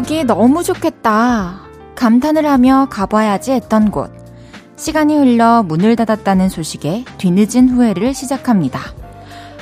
[0.00, 1.60] 여기 너무 좋겠다.
[1.94, 4.10] 감탄을 하며 가봐야지 했던 곳.
[4.76, 8.80] 시간이 흘러 문을 닫았다는 소식에 뒤늦은 후회를 시작합니다.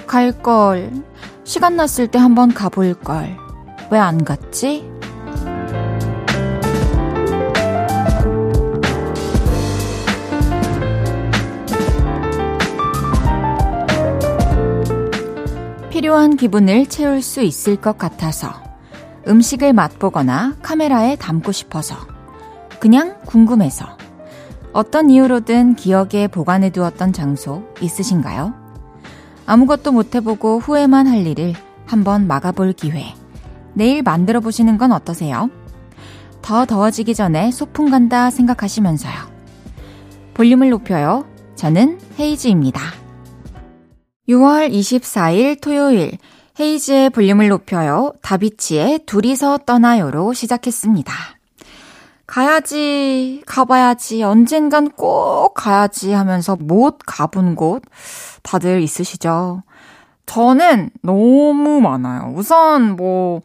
[0.06, 0.92] 갈걸.
[1.42, 3.36] 시간 났을 때 한번 가볼걸.
[3.90, 4.88] 왜 안 갔지?
[15.90, 18.67] 필요한 기분을 채울 수 있을 것 같아서
[19.28, 21.96] 음식을 맛보거나 카메라에 담고 싶어서
[22.80, 23.98] 그냥 궁금해서
[24.72, 28.54] 어떤 이유로든 기억에 보관해 두었던 장소 있으신가요?
[29.46, 31.54] 아무것도 못 해보고 후회만 할 일을
[31.86, 33.14] 한번 막아볼 기회.
[33.72, 35.50] 내일 만들어 보시는 건 어떠세요?
[36.42, 39.14] 더 더워지기 전에 소풍 간다 생각하시면서요.
[40.34, 41.26] 볼륨을 높여요.
[41.56, 42.80] 저는 헤이즈입니다.
[44.28, 46.18] 6월 24일 토요일
[46.60, 48.12] 헤이즈의 볼륨을 높여요.
[48.20, 51.12] 다비치의 둘이서 떠나요로 시작했습니다.
[52.26, 57.82] 가야지, 가봐야지, 언젠간 꼭 가야지 하면서 못 가본 곳
[58.42, 59.62] 다들 있으시죠?
[60.26, 62.32] 저는 너무 많아요.
[62.36, 63.40] 우선 뭐,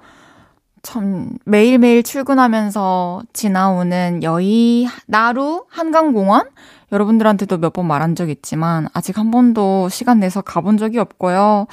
[0.83, 6.49] 참, 매일매일 출근하면서 지나오는 여의, 나루 한강공원?
[6.91, 11.67] 여러분들한테도 몇 번 말한 적 있지만, 아직 한 번도 시간 내서 가본 적이 없고요.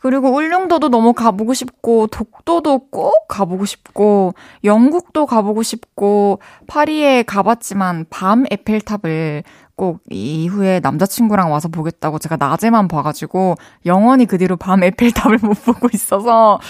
[0.00, 8.44] 그리고 울릉도도 너무 가보고 싶고, 독도도 꼭 가보고 싶고, 영국도 가보고 싶고, 파리에 가봤지만, 밤
[8.50, 9.42] 에펠탑을
[9.74, 13.54] 꼭 이후에 남자친구랑 와서 보겠다고 제가 낮에만 봐가지고
[13.86, 16.60] 영원히 그 뒤로 밤 에펠탑을 못 보고 있어서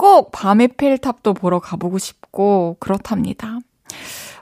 [0.00, 3.58] 꼭 밤 에펠탑도 보러 가보고 싶고 그렇답니다.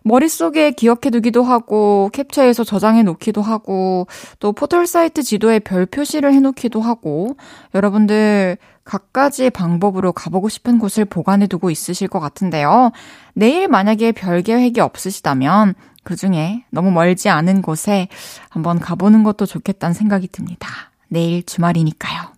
[0.04, 4.06] 머릿속에 기억해 두기도 하고 캡처해서 저장해 놓기도 하고
[4.38, 7.36] 또 포털 사이트 지도에 별 표시를 해 놓기도 하고
[7.74, 12.92] 여러분들 각가지 방법으로 가보고 싶은 곳을 보관해 두고 있으실 것 같은데요.
[13.34, 18.06] 내일 만약에 별 계획이 없으시다면 그 중에 너무 멀지 않은 곳에
[18.48, 20.68] 한번 가보는 것도 좋겠다는 생각이 듭니다.
[21.08, 22.37] 내일 주말이니까요.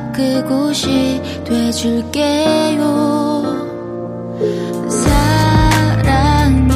[0.21, 2.81] 그곳이 돼줄게요.
[4.89, 6.71] 사랑이?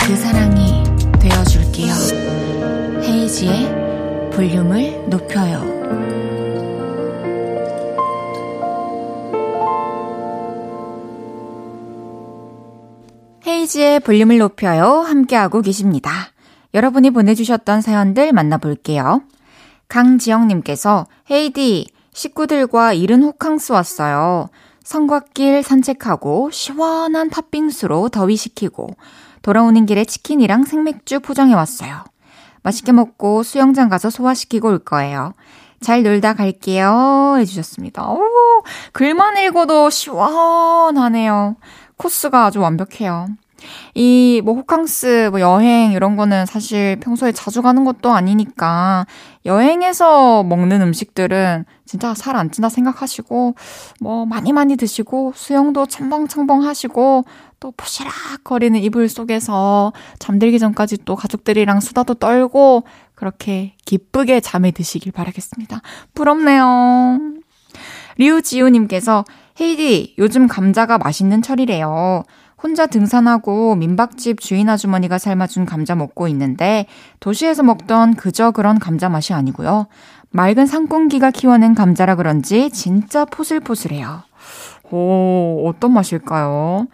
[0.00, 0.16] 그
[1.20, 1.92] 되어줄게요.
[4.32, 5.62] 볼륨을 높여요.
[13.46, 15.02] 헤이지의 볼륨을 높여요.
[15.02, 16.27] 함께하고 계십니다.
[16.74, 19.22] 여러분이 보내주셨던 사연들 만나볼게요.
[19.88, 24.48] 강지영님께서 헤이디 식구들과 이른 호캉스 왔어요.
[24.82, 28.88] 성곽길 산책하고 시원한 팥빙수로 더위 식히고
[29.42, 32.04] 돌아오는 길에 치킨이랑 생맥주 포장해 왔어요.
[32.62, 35.32] 맛있게 먹고 수영장 가서 소화시키고 올 거예요.
[35.80, 37.36] 잘 놀다 갈게요.
[37.38, 38.10] 해주셨습니다.
[38.10, 38.20] 오,
[38.92, 41.56] 글만 읽어도 시원하네요.
[41.96, 43.28] 코스가 아주 완벽해요.
[43.94, 49.06] 이, 뭐, 호캉스, 뭐, 여행, 이런 거는 사실 평소에 자주 가는 것도 아니니까,
[49.46, 53.54] 여행에서 먹는 음식들은 진짜 살 안 찐다 생각하시고,
[54.00, 57.24] 뭐, 많이 많이 드시고, 수영도 첨벙첨벙 하시고,
[57.60, 58.12] 또 포시락
[58.44, 65.80] 거리는 이불 속에서 잠들기 전까지 또 가족들이랑 수다도 떨고, 그렇게 기쁘게 잠에 드시길 바라겠습니다.
[66.14, 67.18] 부럽네요.
[68.18, 69.24] 리우지우님께서,
[69.60, 72.22] 헤이디, 요즘 감자가 맛있는 철이래요.
[72.62, 76.86] 혼자 등산하고 민박집 주인 아주머니가 삶아준 감자 먹고 있는데
[77.20, 79.86] 도시에서 먹던 그저 그런 감자 맛이 아니고요.
[80.30, 84.22] 맑은 산공기가 키워낸 감자라 그런지 진짜 포슬포슬해요.
[84.90, 86.86] 오, 어떤 맛일까요?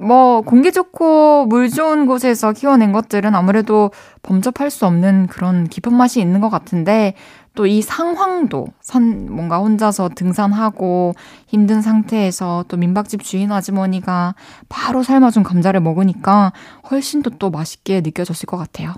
[0.00, 3.90] 뭐, 공기 좋고 물 좋은 곳에서 키워낸 것들은 아무래도
[4.22, 7.14] 범접할 수 없는 그런 깊은 맛이 있는 것 같은데,
[7.58, 11.16] 또 이 상황도, 산, 뭔가 혼자서 등산하고
[11.48, 14.36] 힘든 상태에서 또 민박집 주인 아주머니가
[14.68, 16.52] 바로 삶아준 감자를 먹으니까
[16.88, 18.94] 훨씬 더 또 맛있게 느껴졌을 것 같아요.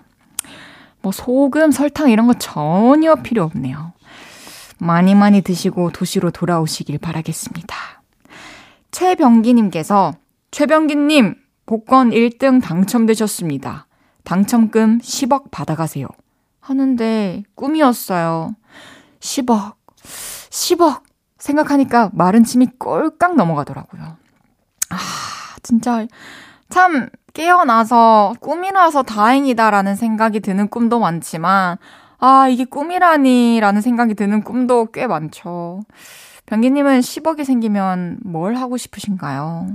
[1.01, 3.95] 뭐, 소금, 설탕 이런 거 전혀 필요 없네요.
[4.79, 7.75] 많이 많이 드시고 도시로 돌아오시길 바라겠습니다.
[8.91, 10.13] 최병기님께서
[10.51, 11.35] 최병기님,
[11.65, 13.87] 복권 1등 당첨되셨습니다.
[14.25, 16.07] 당첨금 10억 받아가세요.
[16.71, 18.55] 하는데 꿈이었어요.
[19.21, 19.75] 10억,
[20.51, 21.03] 10억.
[21.41, 24.03] 생각하니까 마른 침이 꼴깍 넘어가더라고요.
[24.91, 24.97] 아,
[25.63, 26.07] 진짜
[26.69, 31.79] 참 깨어나서 꿈이라서 다행이다라는 생각이 드는 꿈도 많지만
[32.19, 35.81] 아, 이게 꿈이라니 라는 생각이 드는 꿈도 꽤 많죠.
[36.47, 39.69] 변기님은 10억이 생기면 뭘 하고 싶으신가요?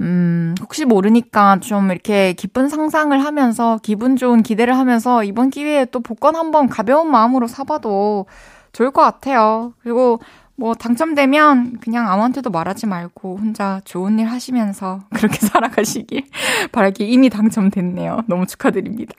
[0.00, 6.00] 음, 혹시 모르니까 좀 이렇게 기쁜 상상을 하면서 기분 좋은 기대를 하면서 이번 기회에 또
[6.00, 8.26] 복권 한번 가벼운 마음으로 사봐도
[8.72, 9.72] 좋을 것 같아요.
[9.82, 10.20] 그리고
[10.54, 16.24] 뭐 당첨되면 그냥 아무한테도 말하지 말고 혼자 좋은 일 하시면서 그렇게 살아가시길
[16.72, 18.22] 바랄게 이미 당첨됐네요.
[18.26, 19.14] 너무 축하드립니다.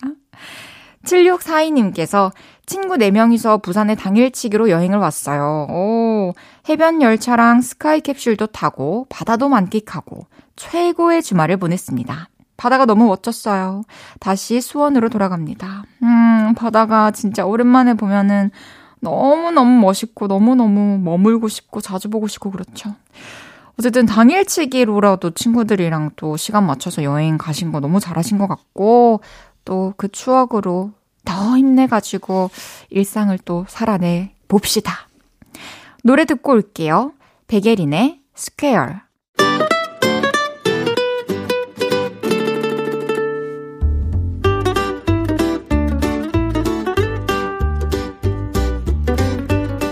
[1.05, 2.31] 7642님께서
[2.69, 5.65] 친구 4명이서 부산에 당일치기로 여행을 왔어요.
[5.71, 6.33] 오,
[6.69, 12.29] 해변 열차랑 스카이 캡슐도 타고 바다도 만끽하고 최고의 주말을 보냈습니다.
[12.57, 13.81] 바다가 너무 멋졌어요.
[14.19, 15.83] 다시 수원으로 돌아갑니다.
[16.03, 18.51] 음, 바다가 진짜 오랜만에 보면은
[18.99, 22.93] 너무너무 멋있고 너무너무 머물고 싶고 자주 보고 싶고 그렇죠.
[23.79, 29.21] 어쨌든 당일치기로라도 친구들이랑 또 시간 맞춰서 여행 가신 거 너무 잘하신 것 같고
[29.65, 30.91] 또 그 추억으로
[31.25, 32.49] 더 힘내가지고
[32.89, 35.07] 일상을 또 살아내 봅시다.
[36.03, 37.13] 노래 듣고 올게요.
[37.47, 39.01] 백예린의 Square.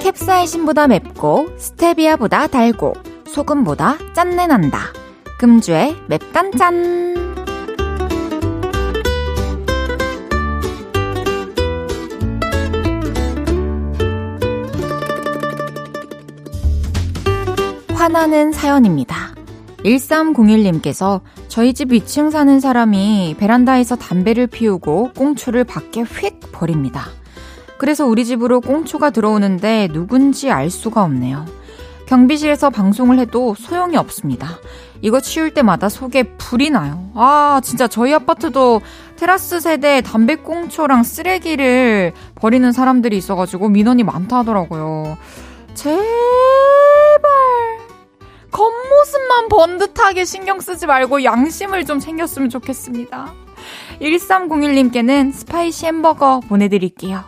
[0.02, 2.94] 캡사이신보다 맵고 스테비아보다 달고
[3.28, 4.80] 소금보다 짠내 난다.
[5.40, 7.47] 금주의 맵단짠.
[18.08, 19.36] 화나는 사연입니다.
[19.84, 21.20] 1301님께서
[21.50, 27.08] 저희 집 위층 사는 사람이 베란다에서 담배를 피우고 꽁초를 밖에 휙 버립니다.
[27.78, 31.46] 그래서 우리 집으로 꽁초가 들어오는데 누군지 알 수가 없네요.
[32.06, 34.52] 경비실에서 방송을 해도 소용이 없습니다.
[35.02, 37.12] 이거 치울 때마다 속에 불이 나요.
[37.14, 38.80] 아, 진짜 저희 아파트도
[39.18, 45.18] 테라스 세대에 담배꽁초랑 쓰레기를 버리는 사람들이 있어가지고 민원이 많다 하더라고요.
[45.74, 45.98] 제발
[48.58, 53.32] 겉모습만 번듯하게 신경 쓰지 말고 양심을 좀 챙겼으면 좋겠습니다.
[54.02, 57.24] 1301님께는 spicy 햄버거 보내드릴게요.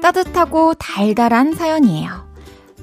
[0.00, 2.28] 따뜻하고 달달한 사연이에요.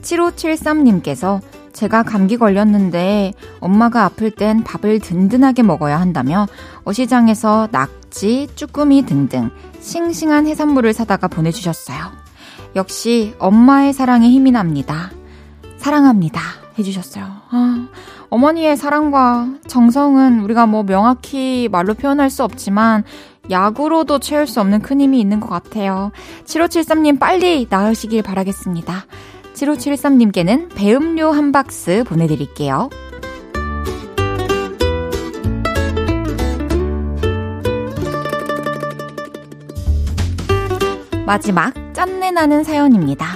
[0.02, 1.40] 7573님께서
[1.72, 6.48] 제가 감기 걸렸는데 엄마가 아플 땐 밥을 든든하게 먹어야 한다며
[6.84, 12.00] 어시장에서 낙지, 쭈꾸미 등등 싱싱한 해산물을 사다가 보내주셨어요.
[12.76, 15.12] 역시 엄마의 사랑에 힘이 납니다.
[15.78, 16.42] 사랑합니다.
[16.80, 17.24] 해주셨어요.
[17.52, 17.88] 아,
[18.32, 23.04] 어머니의 사랑과 정성은 우리가 뭐 명확히 말로 표현할 수 없지만
[23.52, 26.12] 약으로도 채울 수 없는 큰 힘이 있는 것 같아요.
[26.46, 29.06] 7573님 빨리 나으시길 바라겠습니다.
[29.54, 32.90] 7573님께는 배음료 한 박스 보내드릴게요.
[41.28, 43.28] 마지막 짠내 나는 사연입니다.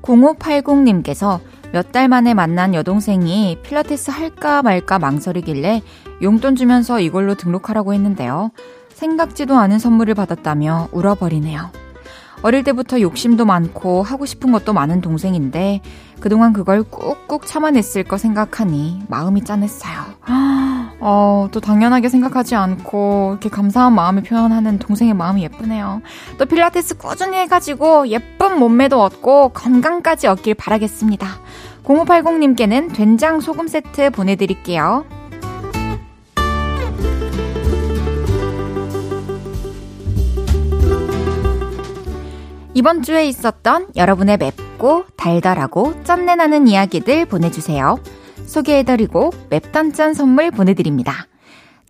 [0.00, 1.38] 0580님께서
[1.70, 5.82] 몇 달 만에 만난 여동생이 필라테스 할까 말까 망설이길래
[6.22, 8.52] 용돈 주면서 이걸로 등록하라고 했는데요.
[8.94, 11.70] 생각지도 않은 선물을 받았다며 울어버리네요.
[12.42, 15.80] 어릴 때부터 욕심도 많고 하고 싶은 것도 많은 동생인데
[16.20, 20.16] 그동안 그걸 꾹꾹 참아냈을 거 생각하니 마음이 짠했어요.
[20.98, 26.00] 어, 또 당연하게 생각하지 않고 이렇게 감사한 마음을 표현하는 동생의 마음이 예쁘네요.
[26.38, 31.26] 또 필라테스 꾸준히 해가지고 예쁜 몸매도 얻고 건강까지 얻길 바라겠습니다.
[31.84, 35.04] 0580님께는 된장 소금 세트 보내드릴게요.
[42.76, 47.96] 이번 주에 있었던 여러분의 맵고 달달하고 짠내 나는 이야기들 보내주세요.
[48.44, 51.26] 소개해드리고 맵단 짠 선물 보내드립니다.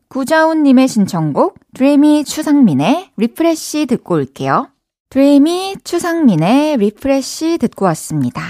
[0.06, 4.68] 구자훈님의 신청곡 드레미 추상민의 Refresh 듣고 올게요.
[5.10, 8.42] 드레미 추상민의 Refresh 듣고 왔습니다.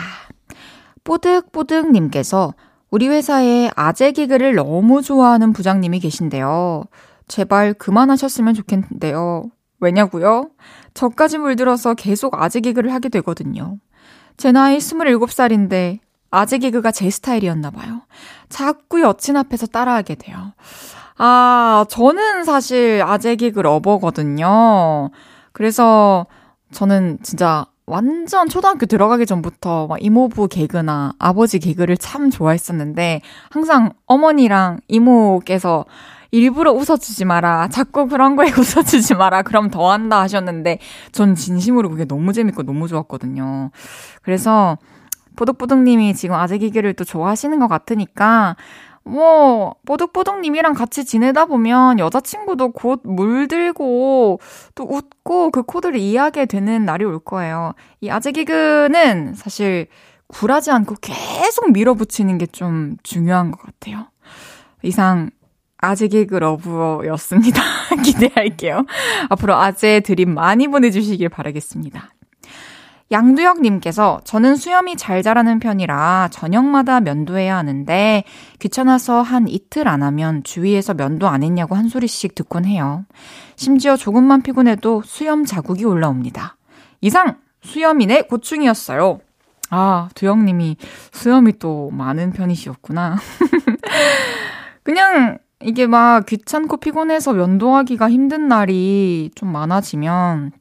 [1.05, 2.53] 뽀득뽀득님께서
[2.91, 6.85] 우리 회사에 아재 개그를 너무 좋아하는 부장님이 계신데요.
[7.29, 9.45] 제발 그만하셨으면 좋겠는데요.
[9.81, 10.51] 왜냐고요?
[10.95, 13.79] 저까지 물들어서 계속 아재 개그를 하게 되거든요.
[14.37, 15.99] 제 나이 27살인데
[16.31, 18.03] 아재 개그가 제 스타일이었나 봐요.
[18.49, 20.53] 자꾸 여친 앞에서 따라하게 돼요.
[21.19, 25.11] 아, 저는 사실 아재 개그 러버거든요.
[25.53, 26.27] 그래서
[26.73, 34.81] 저는 진짜 완전 초등학교 들어가기 전부터 막 이모부 개그나 아버지 개그를 참 좋아했었는데 항상 어머니랑
[34.89, 35.87] 이모께서
[36.31, 37.69] 일부러 웃어주지 마라.
[37.69, 39.43] 자꾸 그런 거에 웃어주지 마라.
[39.43, 40.79] 그럼 더 한다 하셨는데,
[41.13, 43.71] 전 진심으로 그게 너무 재밌고 너무 좋았거든요.
[44.23, 44.79] 그래서,
[45.37, 48.57] 보독보독님이 지금 아재 기계를 또 좋아하시는 것 같으니까,
[49.05, 54.41] 뭐, 보독보독님이랑 같이 지내다 보면 여자친구도 곧 물들고
[54.75, 57.75] 또 웃고 그 코드를 이해하게 되는 날이 올 거예요.
[58.01, 59.87] 이 아재 기그는 사실
[60.29, 64.07] 굴하지 않고 계속 밀어붙이는 게 좀 중요한 것 같아요.
[64.83, 65.31] 이상
[65.79, 67.63] 아재 개그 러브였습니다.
[68.05, 68.85] 기대할게요.
[69.29, 72.11] 앞으로 아재 드림 많이 보내주시길 바라겠습니다.
[73.13, 78.25] 양두혁님께서 저는 수염이 잘 자라는 편이라 저녁마다 면도해야 하는데
[78.59, 83.05] 귀찮아서 한 이틀 안 하면 주위에서 면도 안 했냐고 한 소리씩 듣곤 해요.
[83.55, 86.57] 심지어 조금만 피곤해도 수염 자국이 올라옵니다.
[87.01, 89.21] 이상 수염인의 고충이었어요.
[89.71, 90.77] 아, 두영님이
[91.13, 93.17] 수염이 또 많은 편이시었구나.
[94.83, 100.53] 그냥 이게 막 귀찮고 피곤해서 면도하기가 힘든 날이 좀 많아지면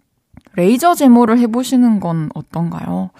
[0.55, 3.11] 레이저 제모를 해보시는 건 어떤가요?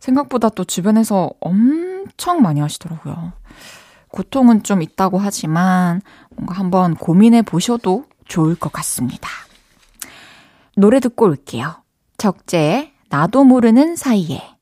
[0.00, 3.34] 생각보다 또 주변에서 엄청 많이 하시더라고요.
[4.08, 6.00] 고통은 좀 있다고 하지만
[6.34, 9.28] 뭔가 한번 고민해 보셔도 좋을 것 같습니다.
[10.76, 11.84] 노래 듣고 올게요.
[12.16, 14.57] 적재의 나도 모르는 사이에.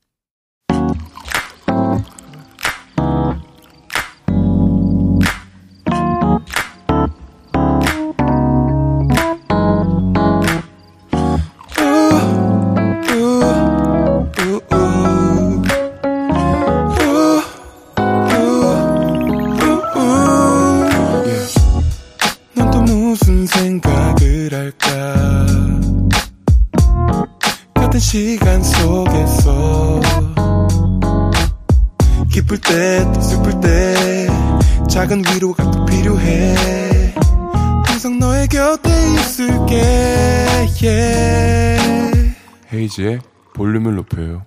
[42.71, 43.19] 헤이지의
[43.53, 44.45] 볼륨을 높여요.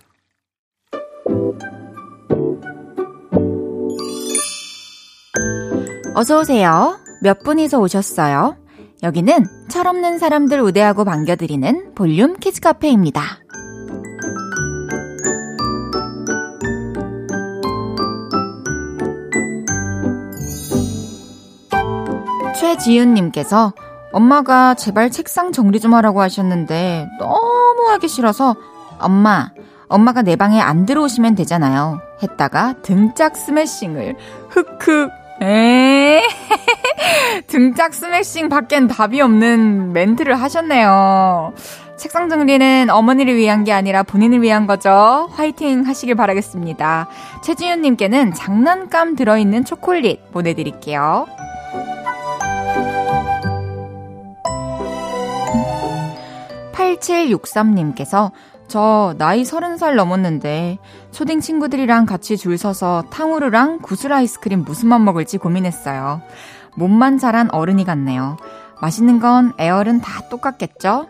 [6.15, 6.99] 어서오세요.
[7.23, 8.57] 몇 분이서 오셨어요?
[9.03, 13.40] 여기는 철없는 사람들 우대하고 반겨드리는 볼륨 키즈 카페입니다.
[22.61, 23.73] 최지윤님께서
[24.13, 28.55] 엄마가 제발 책상 정리 좀 하라고 하셨는데 너무 하기 싫어서
[28.99, 29.51] 엄마,
[29.89, 32.01] 엄마가 내 방에 안 들어오시면 되잖아요.
[32.23, 34.17] 했다가 등짝 스매싱을
[34.51, 35.11] 흑흑
[35.43, 36.23] 에
[37.49, 41.55] 등짝 스매싱 밖엔 답이 없는 멘트를 하셨네요.
[41.97, 45.31] 책상 정리는 어머니를 위한 게 아니라 본인을 위한 거죠.
[45.33, 47.09] 화이팅 하시길 바라겠습니다.
[47.43, 51.27] 최지윤님께는 장난감 들어있는 초콜릿 보내드릴게요.
[56.97, 58.33] 8763님께서
[58.69, 60.79] 저 나이 30살 넘었는데
[61.11, 66.23] 초딩 친구들이랑 같이 줄 서서 탕후루랑 구슬 아이스크림 무슨 맛 먹을지 고민했어요.
[66.77, 68.37] 몸만 자란 어른이 같네요.
[68.81, 71.09] 맛있는 건 에어른 다 똑같겠죠?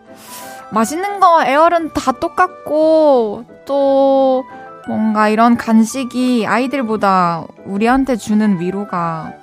[0.71, 4.43] 맛있는 거 에어른 다 똑같고 또
[4.87, 9.33] 뭔가 이런 간식이 아이들보다 우리한테 주는 위로가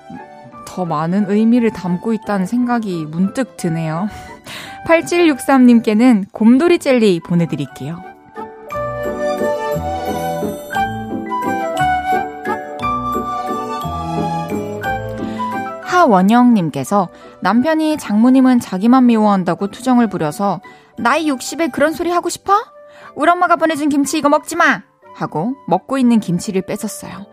[0.66, 4.09] 더 많은 의미를 담고 있다는 생각이 문득 드네요.
[4.88, 8.02] 8763님께는 곰돌이 젤리 보내드릴게요.
[15.83, 17.09] 하원영님께서
[17.42, 20.61] 남편이 장모님은 자기만 미워한다고 투정을 부려서
[20.97, 22.54] 나이 60에 그런 소리 하고 싶어?
[23.14, 24.83] 우리 엄마가 보내준 김치 이거 먹지 마!
[25.14, 27.26] 하고 먹고 있는 김치를 뺏었어요.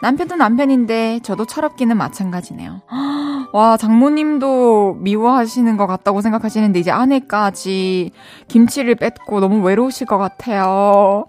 [0.00, 2.82] 남편도 남편인데 저도 철없기는 마찬가지네요.
[3.52, 8.12] 와, 장모님도 미워하시는 것 같다고 생각하시는데 이제 아내까지
[8.46, 11.26] 김치를 뺏고 너무 외로우실 것 같아요.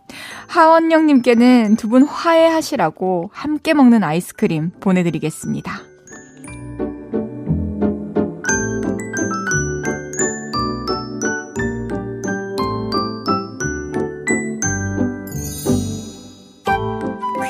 [0.48, 5.89] 하원영님께는 두 분 화해하시라고 함께 먹는 아이스크림 보내드리겠습니다.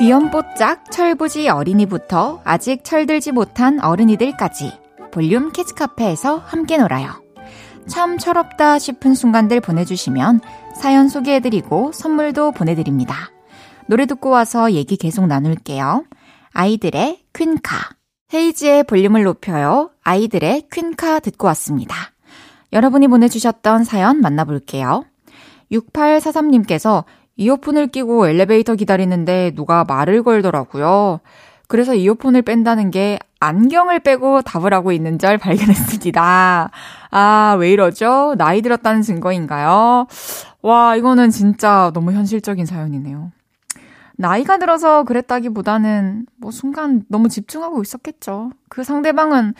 [0.00, 4.72] 귀염뽀짝 철부지 어린이부터 아직 철들지 못한 어른이들까지
[5.10, 7.22] 볼륨 키즈카페에서 함께 놀아요.
[7.86, 10.40] 참 철없다 싶은 순간들 보내주시면
[10.74, 13.30] 사연 소개해드리고 선물도 보내드립니다.
[13.88, 16.04] 노래 듣고 와서 얘기 계속 나눌게요.
[16.54, 17.76] 아이들의 퀸카.
[18.32, 19.90] 헤이지의 볼륨을 높여요.
[20.02, 21.94] 아이들의 퀸카 듣고 왔습니다.
[22.72, 25.04] 여러분이 보내주셨던 사연 만나볼게요.
[25.70, 27.04] 6843님께서
[27.40, 31.20] 이어폰을 끼고 엘리베이터 기다리는데 누가 말을 걸더라고요.
[31.68, 36.70] 그래서 이어폰을 뺀다는 게 안경을 빼고 답을 하고 있는 절 발견했습니다.
[37.10, 38.34] 아, 왜 이러죠?
[38.36, 40.06] 나이 들었다는 증거인가요?
[40.60, 43.32] 와, 이거는 진짜 너무 현실적인 사연이네요.
[44.16, 48.50] 나이가 들어서 그랬다기보다는 뭐 순간 너무 집중하고 있었겠죠.
[48.68, 49.54] 그 상대방은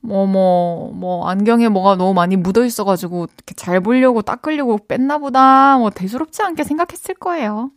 [0.00, 5.76] 뭐, 뭐, 뭐, 안경에 뭐가 너무 많이 묻어 있어가지고, 이렇게 잘 보려고 닦으려고 뺐나 보다,
[5.78, 7.70] 뭐, 대수롭지 않게 생각했을 거예요.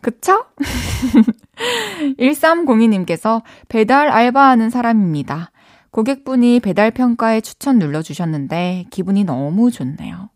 [0.00, 0.44] 그쵸?
[2.18, 5.52] 1302님께서 배달 알바하는 사람입니다.
[5.92, 10.30] 고객분이 배달 평가에 추천 눌러주셨는데 기분이 너무 좋네요.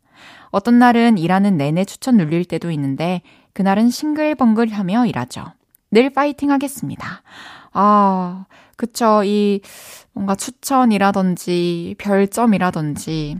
[0.50, 3.22] 어떤 날은 일하는 내내 추천 눌릴 때도 있는데
[3.54, 5.44] 그날은 싱글벙글 하며 일하죠.
[5.90, 7.22] 늘 파이팅 하겠습니다.
[7.72, 8.44] 아,
[8.76, 9.22] 그쵸.
[9.24, 9.62] 이
[10.16, 13.36] 뭔가 추천이라든지 별점이라든지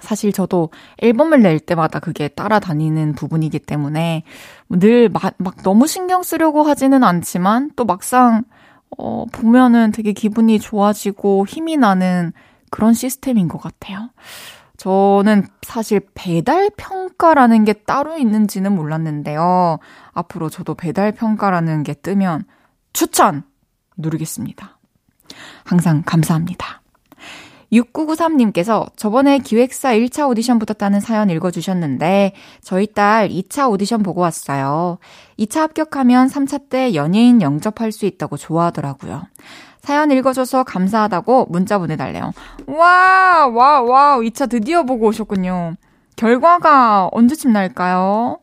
[0.00, 4.24] 사실 저도 앨범을 낼 때마다 그게 따라다니는 부분이기 때문에
[4.68, 8.42] 늘 막, 막 너무 신경 쓰려고 하지는 않지만 또 막상
[8.98, 12.32] 어, 보면은 되게 기분이 좋아지고 힘이 나는
[12.70, 14.10] 그런 시스템인 것 같아요.
[14.76, 19.78] 저는 사실 배달 평가라는 게 따로 있는지는 몰랐는데요.
[20.12, 22.44] 앞으로 저도 배달 평가라는 게 뜨면
[22.92, 23.44] 추천
[23.96, 24.73] 누르겠습니다.
[25.64, 26.82] 항상 감사합니다.
[27.72, 34.98] 6993님께서 저번에 기획사 1차 오디션 붙었다는 사연 읽어주셨는데 저희 딸 2차 오디션 보고 왔어요.
[35.38, 39.24] 2차 합격하면 3차 때 연예인 영접할 수 있다고 좋아하더라고요.
[39.82, 42.32] 사연 읽어줘서 감사하다고 문자 보내달래요.
[42.66, 45.74] 와, 와, 와, 2차 드디어 보고 오셨군요.
[46.16, 48.38] 결과가 언제쯤 날까요?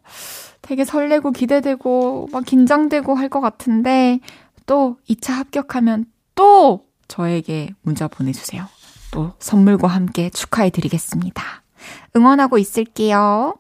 [0.62, 4.20] 되게 설레고 기대되고 막 긴장되고 할 것 같은데
[4.66, 6.06] 또 2차 합격하면
[6.42, 8.66] 또 저에게 문자 보내주세요.
[9.12, 11.44] 또 선물과 함께 축하해 드리겠습니다.
[12.16, 13.54] 응원하고 있을게요.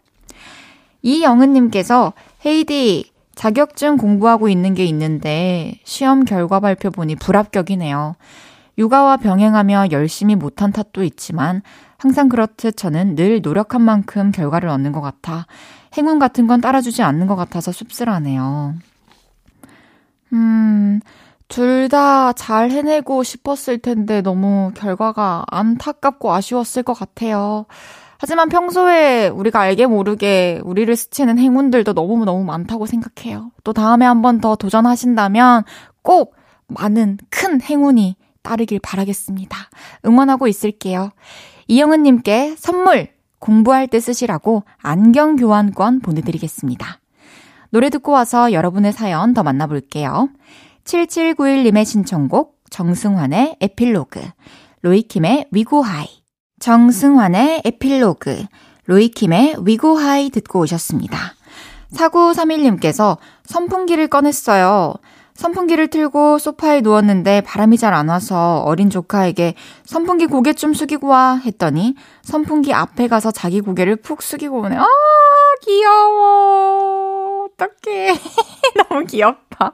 [1.03, 2.13] 이영은님께서
[2.43, 8.15] 헤이디 자격증 공부하고 있는 게 있는데 시험 결과 발표 보니 불합격이네요.
[8.79, 11.61] 육아와 병행하며 열심히 못한 탓도 있지만
[11.99, 15.45] 항상 그렇듯 저는 늘 노력한 만큼 결과를 얻는 것 같아
[15.95, 18.73] 행운 같은 건 따라주지 않는 것 같아서 씁쓸하네요.
[20.33, 20.99] 음,
[21.51, 27.65] 둘 다 잘 해내고 싶었을 텐데 너무 결과가 안타깝고 아쉬웠을 것 같아요.
[28.17, 33.51] 하지만 평소에 우리가 알게 모르게 우리를 스치는 행운들도 너무너무 많다고 생각해요.
[33.63, 35.63] 또 다음에 한 번 더 도전하신다면
[36.03, 36.35] 꼭
[36.67, 39.57] 많은 큰 행운이 따르길 바라겠습니다.
[40.05, 41.11] 응원하고 있을게요.
[41.67, 43.09] 이영은님께 선물
[43.39, 46.99] 공부할 때 쓰시라고 안경 교환권 보내드리겠습니다.
[47.71, 50.29] 노래 듣고 와서 여러분의 사연 더 만나볼게요.
[50.85, 54.21] 7791님의 신청곡 정승환의 에필로그
[54.81, 56.07] 로이킴의 위고하이
[56.59, 58.45] 정승환의 에필로그
[58.85, 61.17] 로이킴의 위고하이 듣고 오셨습니다.
[61.93, 64.93] 4931님께서 선풍기를 꺼냈어요.
[65.33, 71.41] 선풍기를 틀고 소파에 누웠는데 바람이 잘 안 와서 어린 조카에게 선풍기 고개 좀 숙이고 와
[71.43, 74.77] 했더니 선풍기 앞에 가서 자기 고개를 푹 숙이고 오네.
[74.77, 74.85] 아,
[75.65, 77.47] 귀여워.
[77.47, 78.13] 어떡해.
[78.89, 79.73] 너무 귀엽다.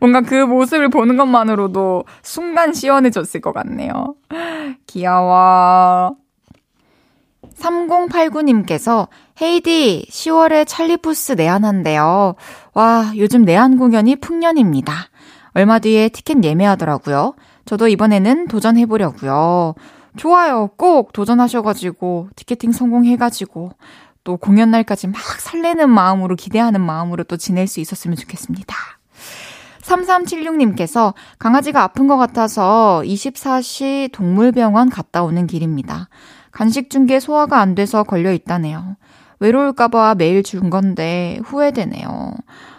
[0.00, 4.14] 뭔가 그 모습을 보는 것만으로도 순간 시원해졌을 것 같네요.
[4.86, 6.16] 귀여워.
[7.56, 9.08] 3089님께서
[9.40, 12.34] 헤이디 10월에 찰리푸스 내한한대요.
[12.74, 14.92] 와, 요즘 내한 공연이 풍년입니다.
[15.54, 17.34] 얼마 뒤에 티켓 예매하더라고요.
[17.64, 19.74] 저도 이번에는 도전해보려고요.
[20.16, 20.68] 좋아요.
[20.76, 23.72] 꼭 도전하셔가지고 티켓팅 성공해가지고
[24.24, 28.74] 또 공연 날까지 막 설레는 마음으로 기대하는 마음으로 또 지낼 수 있었으면 좋겠습니다.
[29.86, 36.08] 3376님께서 강아지가 아픈 것 같아서 24시 동물병원 갔다 오는 길입니다.
[36.50, 38.96] 간식 준 게 소화가 안 돼서 걸려 있다네요.
[39.40, 42.32] 외로울까봐 매일 준 건데 후회되네요.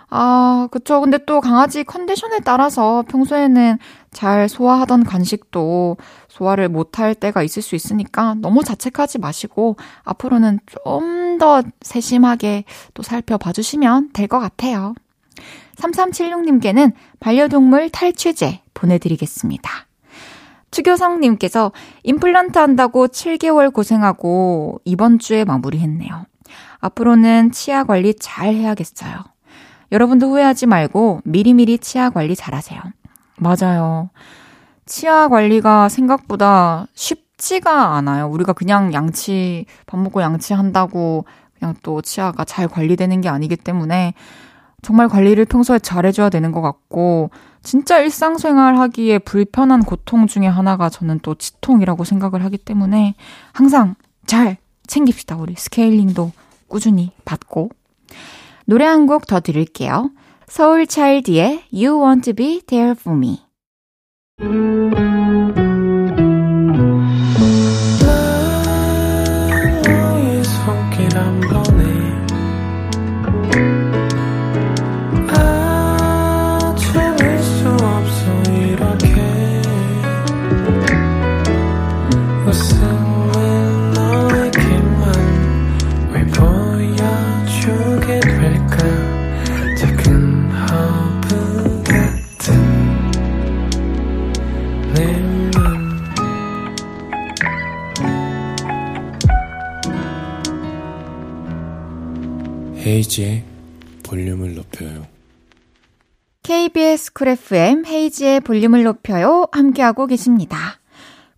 [0.10, 1.02] 아, 그쵸.
[1.02, 3.78] 근데 또 강아지 컨디션에 따라서 평소에는
[4.12, 5.98] 잘 소화하던 간식도
[6.30, 12.64] 소화를 못할 때가 있을 수 있으니까 너무 자책하지 마시고 앞으로는 좀 더 세심하게
[12.96, 14.96] 또 살펴봐 주시면 될 것 같아요.
[15.78, 19.70] 3376님께는 반려동물 탈취제 보내드리겠습니다.
[20.72, 21.72] 추교성님께서
[22.04, 26.26] 임플란트 한다고 7개월 고생하고 이번 주에 마무리했네요.
[26.80, 29.24] 앞으로는 치아 관리 잘 해야겠어요.
[29.92, 32.82] 여러분도 후회하지 말고 미리미리 치아 관리 잘 하세요.
[33.38, 34.10] 맞아요.
[34.86, 38.28] 치아 관리가 생각보다 쉽지가 않아요.
[38.28, 41.26] 우리가 그냥 양치, 밥 먹고 양치한다고
[41.58, 44.14] 그냥 또 치아가 잘 관리되는 게 아니기 때문에
[44.82, 47.32] 정말 관리를 평소에 잘해줘야 되는 것 같고,
[47.64, 53.16] 진짜 일상생활 하기에 불편한 고통 중에 하나가 저는 또 치통이라고 생각을 하기 때문에
[53.54, 55.36] 항상 잘 챙깁시다.
[55.38, 56.32] 우리 스케일링도
[56.68, 57.70] 꾸준히 받고.
[58.66, 60.12] 노래 한 곡 더 들을게요.
[60.48, 63.42] 서울 차일드의 You Want to Be There for Me.
[102.88, 103.44] 헤이즈의
[104.04, 105.06] 볼륨을 높여요.
[106.44, 109.48] KBS Cool FM 헤이즈의 볼륨을 높여요.
[109.52, 110.80] 함께하고 계십니다.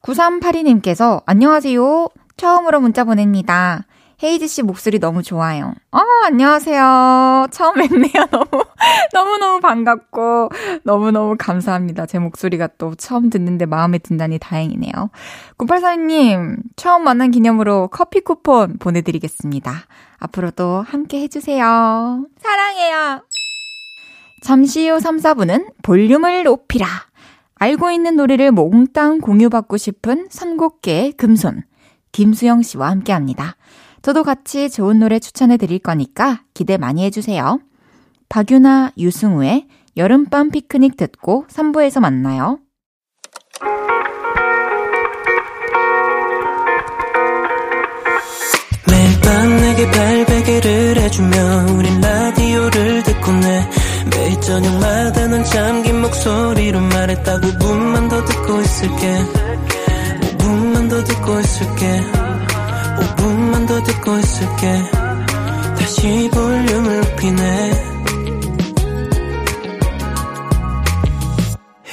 [0.03, 2.09] 9382님께서 안녕하세요.
[2.37, 3.87] 처음으로 문자 보냅니다.
[4.21, 5.73] 헤이즈 씨 목소리 너무 좋아요.
[5.91, 7.47] 어, 안녕하세요.
[7.51, 8.25] 처음 뵙네요.
[8.31, 8.65] 너무,
[9.13, 10.49] 너무너무 반갑고,
[10.83, 12.05] 너무너무 감사합니다.
[12.05, 15.09] 제 목소리가 또 처음 듣는데 마음에 든다니 다행이네요.
[15.57, 19.73] 9842님, 처음 만난 기념으로 커피 쿠폰 보내드리겠습니다.
[20.17, 22.25] 앞으로도 함께 해주세요.
[22.41, 23.23] 사랑해요.
[24.41, 26.85] 잠시 후 3, 4분은 볼륨을 높이라.
[27.55, 31.63] 알고 있는 노래를 몽땅 공유받고 싶은 선곡계의 금손,
[32.11, 33.55] 김수영 씨와 함께 합니다.
[34.09, 37.59] 저도 같이 좋은 노래 추천해 드릴 거니까 기대 많이 해주세요.
[38.27, 39.67] 박유나, 유승우의
[39.97, 42.57] 여름밤 피크닉 듣고 3부에서 만나요.
[48.89, 51.37] 매일 밤 내게 발베개를 해주며
[51.77, 53.69] 우린 라디오를 듣고 내
[54.09, 59.17] 매일 저녁마다 넌 잠긴 목소리로 말했다 5분만 더 듣고 있을게
[60.39, 62.38] 5분만 더 듣고 있을게
[62.97, 64.83] 5분만 더 듣고 있을게
[65.77, 67.71] 다시 볼륨을 높이네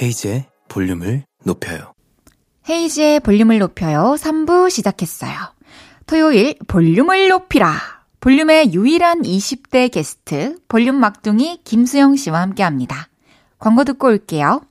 [0.01, 1.97] 헤이즈의 볼륨을 높여요
[2.69, 4.17] 헤이지의 볼륨을 높여요.
[4.19, 5.33] 3부 시작했어요.
[6.07, 7.73] 토요일 볼륨을 높이라.
[8.21, 13.09] 볼륨의 유일한 20대 게스트, 볼륨 막둥이 김수영 씨와 함께 합니다.
[13.59, 14.63] 광고 듣고 올게요.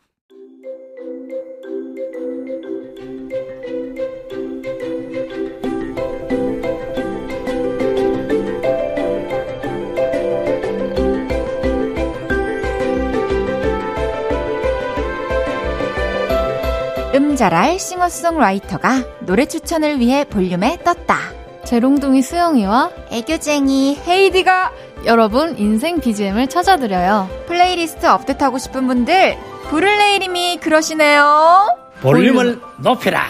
[17.35, 21.17] 음잘알 싱어송라이터가 노래 추천을 위해 볼륨에 떴다.
[21.65, 24.71] 재롱둥이 수영이와 애교쟁이 헤이즈가
[25.05, 27.29] 여러분 인생 BGM을 찾아드려요.
[27.47, 29.37] 플레이리스트 업데이트하고 싶은 분들
[29.69, 31.75] 부를레 이름이 그러시네요.
[32.01, 33.25] 볼륨을 높여라.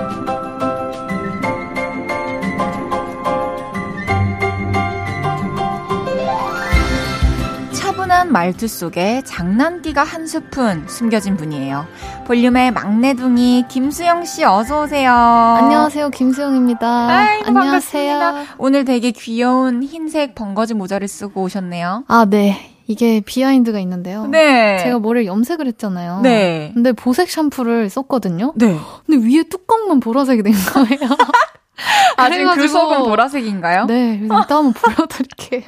[8.30, 11.86] 말투 속에 장난기가 한 스푼 숨겨진 분이에요.
[12.26, 15.12] 볼륨의 막내둥이 김수영 씨 어서 오세요.
[15.12, 16.86] 안녕하세요, 김수영입니다.
[17.08, 18.18] 아이고, 안녕하세요.
[18.18, 18.54] 반갑습니다.
[18.58, 22.04] 오늘 되게 귀여운 흰색 번거지 모자를 쓰고 오셨네요.
[22.06, 22.70] 아, 네.
[22.86, 24.26] 이게 비하인드가 있는데요.
[24.26, 24.78] 네.
[24.82, 26.20] 제가 머리를 염색을 했잖아요.
[26.22, 26.70] 네.
[26.74, 28.52] 근데 보색 샴푸를 썼거든요.
[28.56, 28.76] 네.
[29.06, 31.16] 근데 위에 뚜껑만 보라색이 된 거예요.
[32.16, 33.86] 아직 그 그래가지고- 속은 보라색인가요?
[33.86, 34.20] 네.
[34.24, 35.62] 이따 한번 보여드릴게요.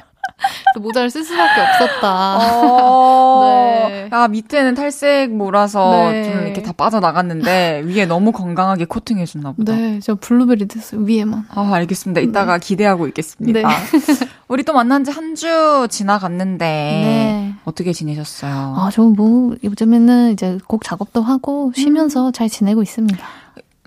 [0.75, 2.37] 또 모자를 쓸 수밖에 없었다.
[2.37, 4.07] 어, 네.
[4.11, 6.23] 아, 밑에는 탈색 몰아서 네.
[6.31, 9.73] 좀 이렇게 다 빠져나갔는데, 위에 너무 건강하게 코팅해줬나 보다.
[9.73, 9.99] 네.
[10.01, 11.01] 저 블루베리 됐어요.
[11.01, 11.45] 위에만.
[11.49, 12.21] 아, 알겠습니다.
[12.21, 13.59] 이따가 기대하고 있겠습니다.
[13.61, 13.65] 네.
[14.49, 17.53] 우리 또 만난 지 한 주 지나갔는데, 네.
[17.65, 18.75] 어떻게 지내셨어요?
[18.77, 23.23] 아, 저 뭐, 요즘에는 이제 곡 작업도 하고 쉬면서 잘 지내고 있습니다.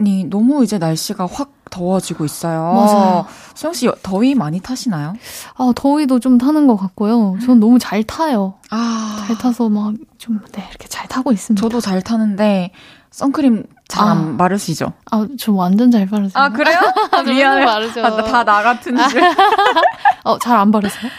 [0.00, 2.60] 아니, 너무 이제 날씨가 확 더워지고 있어요.
[2.74, 3.26] 맞아요.
[3.54, 5.14] 수영 씨, 더위 많이 타시나요?
[5.56, 7.36] 아, 더위도 좀 타는 것 같고요.
[7.44, 8.54] 전 너무 잘 타요.
[8.70, 11.60] 아, 잘 타서 막 좀, 네, 이렇게 잘 타고 있습니다.
[11.60, 12.70] 저도 잘 타는데,
[13.10, 14.36] 선크림 잘안 아.
[14.36, 14.92] 바르시죠?
[15.10, 16.42] 아, 저 완전 잘 바르세요.
[16.42, 16.78] 아, 그래요?
[17.26, 17.66] 미안해요.
[17.66, 18.04] 바르죠.
[18.04, 19.22] 아, 다나 같은 줄.
[20.24, 21.10] 어, 잘 안 바르세요?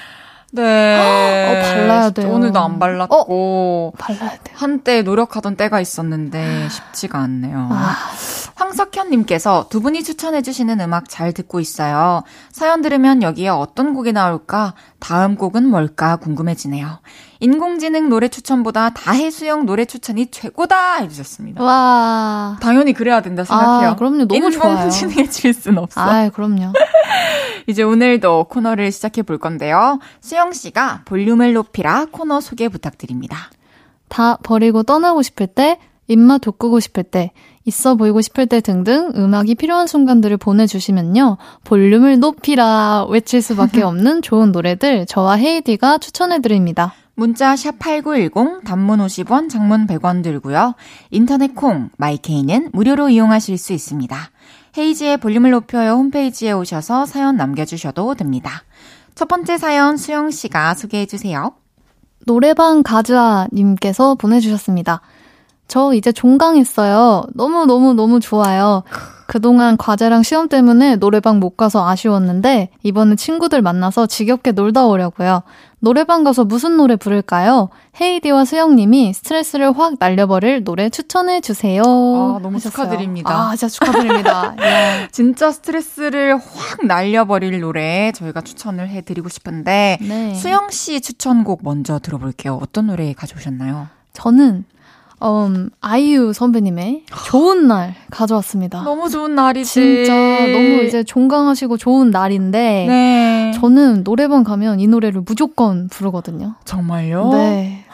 [0.51, 0.97] 네.
[0.99, 2.31] 어, 발라야 돼요.
[2.31, 4.55] 오늘도 안 발랐고, 발라야 돼요.
[4.55, 7.67] 한때 노력하던 때가 있었는데 쉽지가 않네요.
[7.71, 7.95] 아,
[8.57, 12.23] 황석현님께서 두 분이 추천해주시는 음악 잘 듣고 있어요.
[12.51, 14.73] 사연 들으면 여기에 어떤 곡이 나올까?
[14.99, 16.15] 다음 곡은 뭘까?
[16.17, 16.99] 궁금해지네요.
[17.39, 20.97] 인공지능 노래 추천보다 다혜수영 노래 추천이 최고다!
[21.01, 21.63] 해주셨습니다.
[21.63, 22.57] 와.
[22.59, 23.89] 당연히 그래야 된다 생각해요.
[23.89, 24.25] 아, 그럼요.
[24.27, 24.73] 너무 좋아요.
[24.73, 26.01] 인공지능에 질 순 없어.
[26.01, 26.73] 아, 그럼요.
[27.67, 29.99] 이제 오늘도 코너를 시작해 볼 건데요.
[30.21, 33.37] 수영 씨가 볼륨을 높이라 코너 소개 부탁드립니다.
[34.09, 37.31] 다 버리고 떠나고 싶을 때, 입맛 돋구고 싶을 때,
[37.65, 41.37] 있어 보이고 싶을 때 등등 음악이 필요한 순간들을 보내주시면요.
[41.63, 46.93] 볼륨을 높이라 외칠 수밖에 없는 좋은 노래들 저와 헤이디가 추천해드립니다.
[47.15, 50.75] 문자 샵8910 단문 50원, 장문 100원 들고요.
[51.09, 54.15] 인터넷 콩 마이케이는 무료로 이용하실 수 있습니다.
[54.77, 58.63] 헤이지의 볼륨을 높여요 홈페이지에 오셔서 사연 남겨주셔도 됩니다.
[59.15, 61.53] 첫 번째 사연 수영 씨가 소개해 주세요.
[62.27, 65.01] 노래방 가즈아님께서 보내주셨습니다.
[65.67, 67.25] 저 이제 종강했어요.
[67.33, 68.83] 너무너무너무 좋아요.
[69.27, 75.43] 그동안 과제랑 시험 때문에 노래방 못 가서 아쉬웠는데 이번에 친구들 만나서 지겹게 놀다 오려고요.
[75.79, 77.69] 노래방 가서 무슨 노래 부를까요?
[77.99, 81.83] 헤이디와 수영님이 스트레스를 확 날려버릴 노래 추천해 주세요.
[81.83, 82.71] 아, 너무 하셨어요.
[82.85, 83.49] 축하드립니다.
[83.49, 84.55] 아, 진짜 축하드립니다.
[84.63, 85.07] 예.
[85.11, 90.33] 진짜 스트레스를 확 날려버릴 노래 저희가 추천을 해드리고 싶은데 네.
[90.35, 92.57] 수영 씨 추천곡 먼저 들어볼게요.
[92.61, 93.87] 어떤 노래 가져오셨나요?
[94.13, 94.63] 저는
[95.23, 98.83] 음, 아이유 선배님의 좋은 날 가져왔습니다.
[98.83, 99.71] 너무 좋은 날이지.
[99.71, 103.51] 진짜 너무 이제 종강하시고 좋은 날인데 네.
[103.55, 106.55] 저는 노래방 가면 이 노래를 무조건 부르거든요.
[106.65, 107.29] 정말요?
[107.31, 107.85] 네.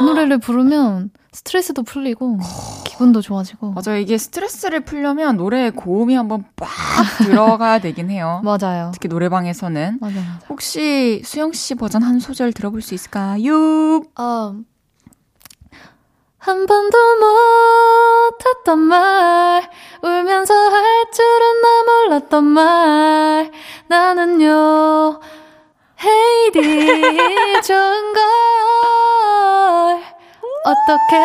[0.00, 2.38] 이 노래를 부르면 스트레스도 풀리고
[2.84, 3.98] 기분도 좋아지고 맞아요.
[3.98, 6.68] 이게 스트레스를 풀려면 노래에 고음이 한번 빡
[7.18, 8.40] 들어가야 되긴 해요.
[8.44, 8.90] 맞아요.
[8.92, 9.98] 특히 노래방에서는.
[10.00, 10.14] 맞아요.
[10.14, 10.26] 맞아요.
[10.48, 14.02] 혹시 수영 씨 버전 한 소절 들어볼 수 있을까요?
[14.18, 14.64] 음,
[16.44, 16.98] 한 번도
[18.32, 19.62] 못했던 말
[20.02, 23.52] 울면서 할 줄은 나 몰랐던 말
[23.86, 25.20] 나는요
[26.02, 28.22] 헤이디 좋은 걸
[30.64, 31.16] 어떻게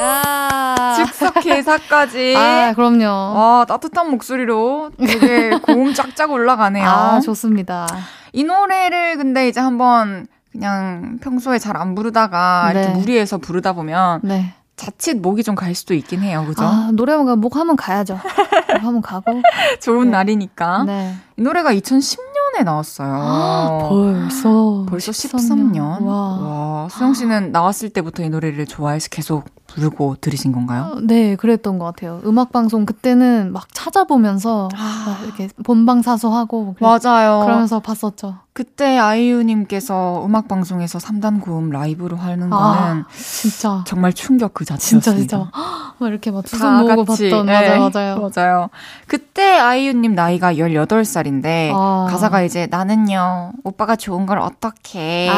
[0.00, 2.34] 야 즉석 개사까지.
[2.38, 3.04] 아, 그럼요.
[3.04, 6.88] 와, 따뜻한 목소리로 되게 고음 쫙쫙 올라가네요.
[6.88, 7.86] 아, 좋습니다.
[8.32, 12.80] 이 노래를 근데 이제 한번 그냥 평소에 잘 안 부르다가 네.
[12.82, 14.54] 이렇게 무리해서 부르다 보면 네.
[14.76, 16.44] 자칫 목이 좀 갈 수도 있긴 해요.
[16.46, 16.64] 그죠?
[16.64, 18.14] 아, 노래방 가면 목 한번 가야죠.
[18.14, 19.40] 목 한번 가고.
[19.80, 20.10] 좋은 네.
[20.12, 20.84] 날이니까.
[20.84, 21.14] 네.
[21.36, 23.88] 이 노래가 2010년에 나왔어요.
[23.90, 24.86] 벌써.
[24.88, 26.02] 벌써 13년?
[26.02, 26.38] 와.
[26.40, 30.92] 와, 수영 씨는 나왔을 때부터 이 노래를 좋아해서 계속 부르고 들으신 건가요?
[30.94, 32.20] 어, 네, 그랬던 것 같아요.
[32.24, 37.40] 음악 방송 그때는 막 찾아보면서 막 이렇게 본방 사수하고 그래- 맞아요.
[37.44, 38.36] 그러면서 봤었죠.
[38.52, 44.74] 그때 아이유님께서 음악 방송에서 3단 고음 라이브로 하는 아, 거는 진짜 정말 충격 그 진짜
[44.76, 45.36] 자체였습니다.
[45.38, 45.50] 진짜
[45.98, 48.30] 막 이렇게 막다 두손 모으고 같이, 봤던 네, 맞아요, 맞아요.
[48.34, 48.70] 맞아요.
[49.06, 52.06] 그때 아이유님 나이가 18살인데 아.
[52.10, 55.30] 가사가 이제 나는요 오빠가 좋은 걸 어떻게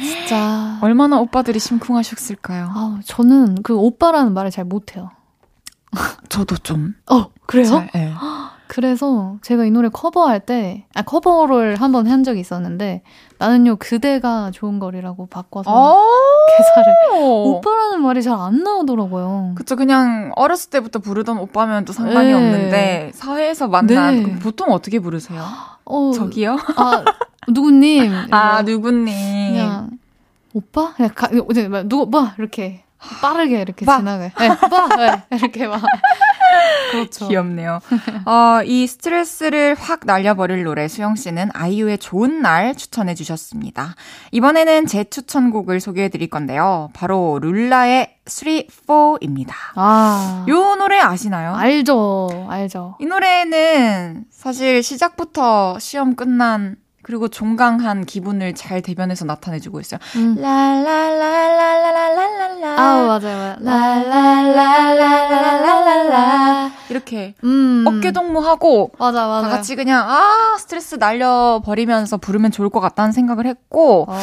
[0.00, 0.78] 진짜.
[0.80, 2.70] 얼마나 오빠들이 심쿵하셨을까요?
[2.74, 5.10] 아, 저는 그 오빠라는 말을 잘 못해요.
[6.28, 7.64] 저도 좀 어, 그래요?
[7.66, 8.12] 잘, 예.
[8.68, 13.02] 그래서 제가 이 노래 커버할 때, 아, 커버를 한 번 한 적이 있었는데,
[13.38, 15.96] 나는요, 그대가 좋은 거리라고 바꿔서 어.
[16.56, 16.94] 개사를.
[17.44, 19.54] 오빠라는 말이 잘 안 나오더라고요.
[19.56, 22.34] 그쵸 그냥 어렸을 때부터 부르던 오빠면 또 상관이 네.
[22.34, 24.38] 없는데 사회에서 만난 네.
[24.38, 25.42] 보통 어떻게 부르세요?
[25.84, 26.56] 어, 저기요?
[26.76, 27.04] 아,
[27.48, 28.12] 누구님.
[28.30, 29.06] 아 누구님?
[29.54, 29.90] 그냥,
[30.54, 30.92] 오빠?
[30.94, 32.84] 그냥 가, 이제 막 누구, 뭐, 이렇게.
[33.20, 33.98] 빠르게 이렇게 봐.
[33.98, 34.30] 지나가요.
[34.38, 34.88] 네, 봐!
[34.96, 35.82] 네, 이렇게 막.
[36.92, 37.28] 그렇죠.
[37.28, 37.80] 귀엽네요.
[38.26, 43.94] 어, 이 스트레스를 확 날려버릴 노래 수영 씨는 아이유의 좋은 날 추천해 주셨습니다.
[44.32, 46.90] 이번에는 제 추천곡을 소개해 드릴 건데요.
[46.94, 48.48] 바로 룰라의 3,
[48.86, 49.52] 4입니다.
[49.74, 50.44] 아.
[50.48, 51.54] 요 노래 아시나요?
[51.54, 52.46] 알죠.
[52.48, 52.96] 알죠.
[53.00, 60.00] 이 노래는 사실 시작부터 시험 끝난 그리고 종강한 기분을 잘 대변해서 나타내주고 있어요.
[60.16, 60.34] 음.
[60.40, 62.76] 라라라라라라라라.
[62.76, 64.08] 아, 맞아요, 맞아요.
[64.10, 66.72] 라라라라라라라.
[66.90, 67.84] 이렇게 음.
[67.86, 69.48] 어깨 동무하고 맞아, 맞아.
[69.48, 74.18] 다 같이 그냥 아 스트레스 날려 버리면서 부르면 좋을 것 같다는 생각을 했고 어.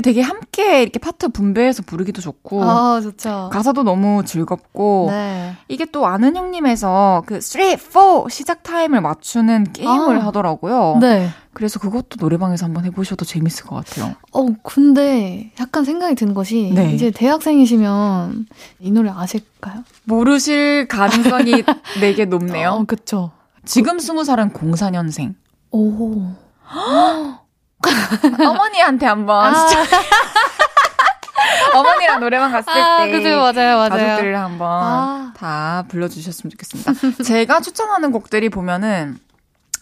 [0.00, 3.50] 되게 함께 이렇게 파트 분배해서 부르기도 좋고 아, 좋죠.
[3.52, 5.54] 가사도 너무 즐겁고 네.
[5.68, 10.26] 이게 또 아는 형님에서 그 3, 4 시작 타임을 맞추는 게임을 아.
[10.26, 10.98] 하더라고요.
[11.00, 11.28] 네.
[11.52, 14.14] 그래서 그것도 노래방에서 한번 해보셔도 재밌을 것 같아요.
[14.32, 16.92] 어, 근데 약간 생각이 든 것이 네.
[16.92, 18.46] 이제 대학생이시면
[18.80, 19.84] 이 노래 아실까요?
[20.04, 21.62] 모르실 가능성이
[22.00, 22.70] 되게 높네요.
[22.70, 23.30] 어, 그쵸.
[23.64, 25.34] 지금 20살은 04년생.
[25.70, 26.32] 오.
[28.48, 29.66] 어머니한테 한번 아.
[29.66, 29.84] 진짜
[31.74, 33.88] 어머니랑 노래방 갔을 아, 때 그죠, 맞아요, 맞아요.
[33.90, 35.32] 가족들을 한번 아.
[35.36, 37.22] 다 불러주셨으면 좋겠습니다.
[37.24, 39.18] 제가 추천하는 곡들이 보면은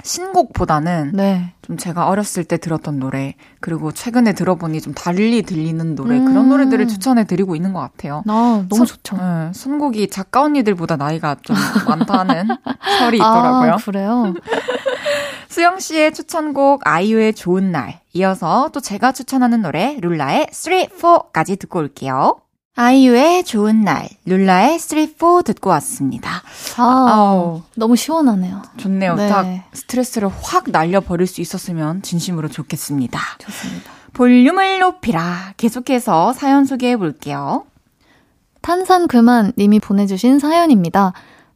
[0.04, 1.52] 신곡보다는 네.
[1.62, 6.24] 좀 제가 어렸을 때 들었던 노래 그리고 최근에 들어보니 좀 달리 들리는 노래 음.
[6.24, 8.24] 그런 노래들을 추천해 드리고 있는 것 같아요.
[8.26, 9.16] 아, 너무 선- 좋죠.
[9.16, 11.54] 네, 선곡이 작가 언니들보다 나이가 좀
[11.86, 12.48] 많다는
[12.98, 13.72] 설이 있더라고요.
[13.72, 14.34] 아, 그래요?
[15.52, 18.00] 수영 씨의 추천곡 아이유의 좋은 날.
[18.14, 22.40] 이어서 또 제가 추천하는 노래 룰라의 3, 4까지 듣고 올게요.
[22.74, 26.42] 아이유의 좋은 날, 룰라의 3, 4 듣고 왔습니다.
[26.78, 28.62] 아, 아우, 너무 시원하네요.
[28.78, 29.14] 좋네요.
[29.16, 29.28] 네.
[29.28, 33.20] 딱 스트레스를 확 날려버릴 수 있었으면 진심으로 좋겠습니다.
[33.40, 33.90] 좋습니다.
[34.14, 35.52] 볼륨을 높이라.
[35.58, 37.66] 계속해서 사연 소개해 볼게요.
[38.62, 41.12] 탄산 그만 님이 보내주신 사연입니다.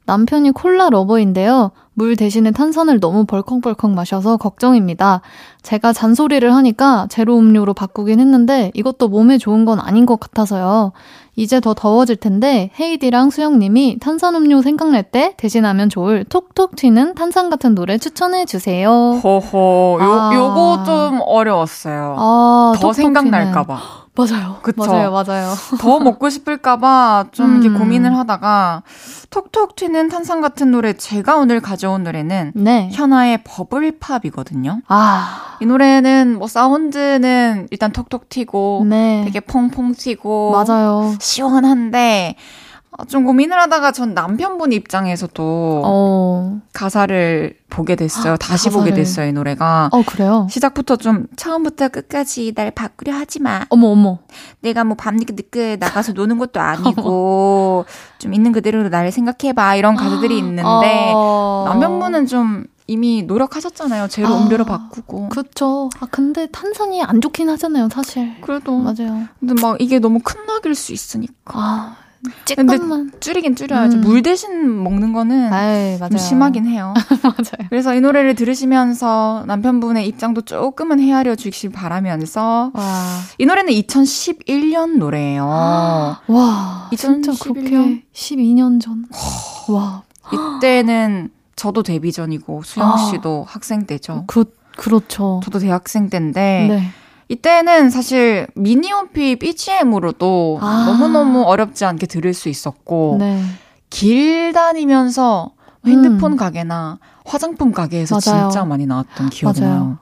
[0.07, 1.73] 남편이 콜라 러버인데요.
[1.95, 5.21] 물 대신에 탄산을 너무 벌컥벌컥 마셔서 걱정입니다.
[5.63, 10.93] 제가 잔소리를 하니까 제로 음료로 바꾸긴 했는데 이것도 몸에 좋은 건 아닌 것 같아서요.
[11.35, 17.75] 이제 더 더워질 텐데 헤이디랑 수영님이 탄산음료 생각날 때 대신하면 좋을 톡톡 튀는 탄산 같은
[17.75, 18.91] 노래 추천해 주세요.
[19.23, 20.31] 호호, 요, 아.
[20.35, 22.17] 요거 좀 어려웠어요.
[22.19, 24.06] 아, 더 생각날까봐.
[24.17, 24.59] 맞아요.
[24.63, 24.85] 그쵸.
[24.85, 25.55] 맞아요, 맞아요.
[25.81, 27.79] 더 먹고 싶을까봐 좀 이렇게 음.
[27.79, 28.83] 고민을 하다가
[29.31, 32.89] 톡톡 튀는 탄산 같은 노래 제가 오늘 가져온 노래는 네.
[32.93, 34.81] 현아의 Bubble Pop이거든요.
[34.89, 39.23] 아, 이 노래는 뭐 사운드는 일단 톡톡 튀고 네.
[39.25, 41.15] 되게 퐁퐁 튀고 맞아요.
[41.21, 42.66] 시원한데 어,
[43.09, 48.37] 좀 고민을 하다가 전 남편분 입장에서도 어, 가사를 보게 됐어요.
[48.37, 48.95] 다시 보게 가사를.
[48.97, 49.91] 됐어요, 이 노래가.
[49.93, 50.47] 어, 그래요?
[50.51, 53.67] 시작부터 좀 처음부터 끝까지 날 바꾸려 하지 마.
[53.69, 54.19] 어머, 어머.
[54.61, 57.85] 내가 뭐 밤늦게 늦게 나가서 노는 것도 아니고
[58.19, 61.65] 좀 있는 그대로 나를 생각해 봐 이런 가사들이 있는데 어.
[61.69, 64.07] 남편분은 좀 이미 노력하셨잖아요.
[64.09, 65.29] 제로 아, 음료로 바꾸고.
[65.31, 65.91] 그쵸.
[66.01, 68.41] 아, 근데 탄산이 안 좋긴 하잖아요, 사실.
[68.41, 69.25] 그래도 맞아요.
[69.41, 71.97] 근데 막 이게 너무 큰 낙일 수 있으니까 아,
[72.45, 73.13] 찌끔만.
[73.21, 73.99] 줄이긴 줄여야죠.
[73.99, 74.01] 음.
[74.03, 75.99] 물 대신 먹는 거는 아이.
[75.99, 76.95] 좀 심하긴 해요.
[77.23, 77.69] 맞아요.
[77.69, 83.19] 그래서 이 노래를 들으시면서 남편분의 입장도 조금은 헤아려 주시길 바라면서 와.
[83.39, 85.45] 이 노래는 2011년 노래예요.
[86.27, 88.03] 와, 진짜 2011 그렇게 년?
[88.13, 89.05] 12년 전.
[89.69, 92.97] 와, 이때는 저도 데뷔 전이고 수영 아.
[92.97, 94.25] 씨도 학생 때죠.
[94.27, 94.45] 그,
[94.77, 95.41] 그렇죠.
[95.45, 96.91] 저도 대학생 때인데 네.
[97.29, 100.85] 이때는 사실 미니홈피 BGM으로도 아.
[100.87, 103.43] 너무너무 어렵지 않게 들을 수 있었고 네.
[103.91, 105.53] 길 다니면서
[105.87, 106.37] 핸드폰 음.
[106.37, 108.49] 가게나 화장품 가게에서 맞아요.
[108.49, 109.75] 진짜 많이 나왔던 기억이 맞아요.
[109.75, 109.99] 나요.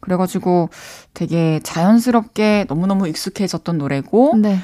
[0.00, 0.68] 그래가지고
[1.14, 4.58] 되게 자연스럽게 너무너무 익숙해졌던 노래고 네.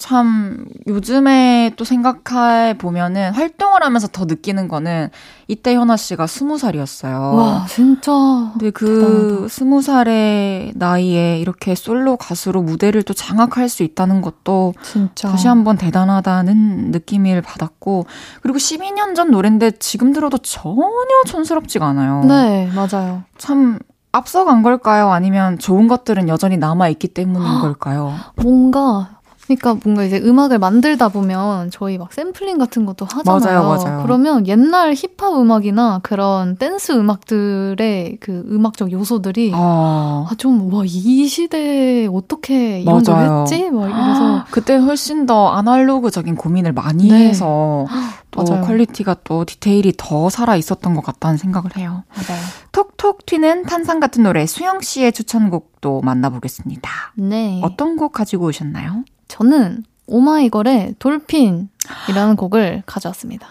[0.00, 5.10] 참 요즘에 또 생각해 보면은 활동을 하면서 더 느끼는 거는
[5.46, 7.34] 이때 현아 씨가 스무 살이었어요.
[7.34, 8.10] 와, 진짜.
[8.52, 15.28] 근데 그 스무 살의 나이에 이렇게 솔로 가수로 무대를 또 장악할 수 있다는 것도 진짜.
[15.28, 18.06] 다시 한번 대단하다는 느낌을 받았고
[18.40, 20.80] 그리고 12년 전 노래인데 지금 들어도 전혀
[21.26, 22.24] 촌스럽지가 않아요.
[22.24, 23.24] 네, 맞아요.
[23.36, 23.78] 참
[24.12, 25.10] 앞서간 걸까요?
[25.10, 28.14] 아니면 좋은 것들은 여전히 남아 있기 때문인 걸까요?
[28.36, 29.19] 뭔가
[29.56, 33.62] 그러니까 뭔가 이제 음악을 만들다 보면 저희 막 샘플링 같은 것도 하잖아요.
[33.64, 34.02] 맞아요, 맞아요.
[34.02, 41.26] 그러면 옛날 힙합 음악이나 그런 댄스 음악들의 그 음악적 요소들이 아, 아 좀 와 이
[41.26, 43.40] 시대에 어떻게 이런 걸 맞아요.
[43.42, 43.70] 했지?
[43.70, 47.28] 막 이래서 그때 훨씬 더 아날로그적인 고민을 많이 네.
[47.28, 47.86] 해서
[48.30, 48.64] 또 맞아요.
[48.64, 52.04] 퀄리티가 또 디테일이 더 살아 있었던 것 같다는 생각을 해요.
[52.14, 52.40] 맞아요.
[52.72, 56.88] 톡톡 튀는 탄산 같은 노래 수영 씨의 추천곡도 만나보겠습니다.
[57.16, 57.60] 네.
[57.64, 59.02] 어떤 곡 가지고 오셨나요?
[59.30, 63.46] 저는 오마이걸의 돌핀이라는 곡을 가져왔습니다.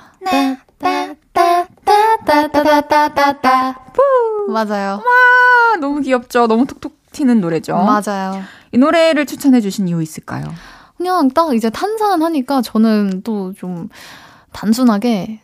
[0.78, 3.76] 따따따따따따따따
[4.50, 5.02] 맞아요.
[5.04, 6.48] 아, 너무 귀엽죠.
[6.48, 7.76] 너무 톡톡 튀는 노래죠.
[7.76, 8.42] 맞아요.
[8.72, 10.44] 이 노래를 추천해 주신 이유 있을까요?
[10.98, 13.88] 그냥 딱 이제 탄산 하니까 저는 또 좀
[14.52, 15.40] 단순하게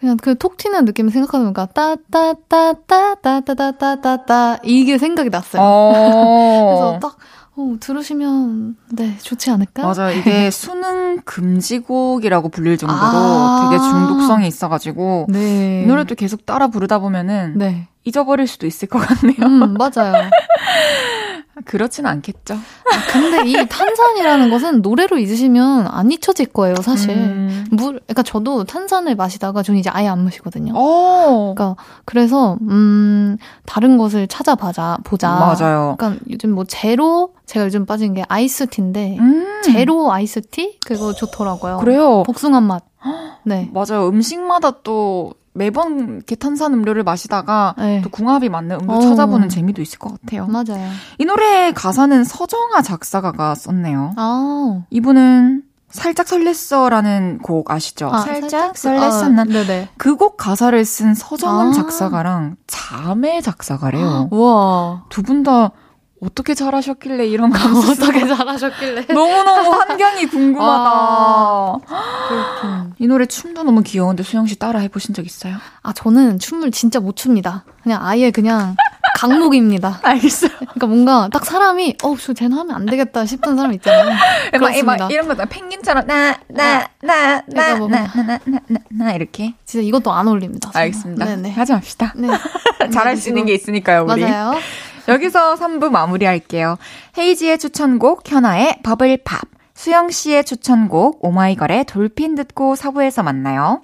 [0.00, 5.62] 그냥 그 톡 튀는 느낌을 생각하다 보니까 따따따따따따따따따따 이게 생각이 났어요.
[5.62, 6.98] 그래서 어.
[7.00, 7.16] 딱
[7.56, 9.82] 어, 들으시면 네 좋지 않을까?
[9.82, 10.16] 맞아요.
[10.16, 13.68] 이게 수능 금지곡이라고 불릴 정도로 아.
[13.70, 15.82] 되게 중독성이 있어가지고 네.
[15.84, 17.88] 이 노래도 계속 따라 부르다 보면은 네.
[18.04, 19.36] 잊어버릴 수도 있을 것 같네요.
[19.42, 20.30] 음, 맞아요.
[21.64, 22.54] 그렇진 않겠죠.
[22.54, 27.10] 아, 근데 이 탄산이라는 것은 노래로 잊으시면 안 잊혀질 거예요, 사실.
[27.10, 27.66] 음.
[27.70, 30.72] 물, 그러니까 저도 탄산을 마시다가 저는 이제 아예 안 마시거든요.
[30.74, 31.54] 어.
[31.54, 33.36] 그러니까 그래서 음
[33.66, 35.30] 다른 것을 찾아보자 보자.
[35.30, 35.96] 맞아요.
[35.98, 39.62] 그러니까 요즘 뭐 제로 제가 요즘 빠진 게 아이스티인데 음.
[39.62, 41.78] 제로 아이스티 그거 좋더라고요.
[41.78, 42.22] 그래요.
[42.24, 42.84] 복숭아 맛.
[43.44, 43.70] 네.
[43.72, 44.08] 맞아요.
[44.08, 48.00] 음식마다 또 매번 이렇게 탄산 음료를 마시다가 네.
[48.02, 49.00] 또 궁합이 맞는 음료 어.
[49.00, 50.46] 찾아보는 재미도 있을 것 같아요.
[50.46, 50.88] 맞아요.
[51.18, 54.12] 이 노래의 가사는 서정아 작사가가 썼네요.
[54.16, 54.82] 아.
[54.90, 58.10] 이분은 살짝 설렜어라는 곡 아시죠?
[58.12, 59.88] 아, 살짝 아, 설렜었는 네네.
[59.96, 61.72] 그곡 가사를 쓴 서지음 아.
[61.72, 64.28] 작사가랑 자매 작사가래요.
[64.32, 65.04] 우와.
[65.08, 65.70] 두 분 다
[66.24, 69.06] 어떻게 잘하셨길래 이런 감수 어떻게 잘하셨길래.
[69.12, 70.90] 너무너무 환경이 궁금하다.
[71.88, 72.86] 아.
[72.98, 75.56] 이 노래 춤도 너무 귀여운데 수영 씨 따라 해보신 적 있어요?
[75.82, 77.64] 아, 저는 춤을 진짜 못 춥니다.
[77.82, 78.76] 그냥 아예 그냥
[79.16, 80.00] 강목입니다.
[80.02, 80.50] 알겠어요.
[80.58, 84.10] 그러니까 뭔가 딱 사람이 어, 저 쟤는 하면 안 되겠다 싶은 사람 있잖아요.
[84.10, 84.18] 막,
[84.52, 84.96] 그렇습니다.
[85.04, 89.54] 막 이런 거 펭귄처럼 나 나 나 나 나 나 나 나 이렇게.
[89.64, 90.70] 진짜 이것도 안 어울립니다.
[90.72, 91.24] 알겠습니다.
[91.26, 91.50] 네네.
[91.52, 92.12] 하지 맙시다.
[92.16, 92.28] 네.
[92.92, 94.22] 잘할 수 있는 게 있으니까요, 우리.
[94.22, 94.58] 맞아요.
[95.08, 96.78] 여기서 3부 마무리할게요.
[97.18, 99.42] 헤이지의 추천곡 현아의 버블팝,
[99.74, 103.82] 수영 씨의 추천곡 오마이걸의 돌핀 듣고 4부에서 만나요.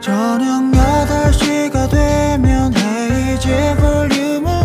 [0.00, 3.48] 저녁 8시가 되면 헤이지
[3.80, 4.55] 볼륨을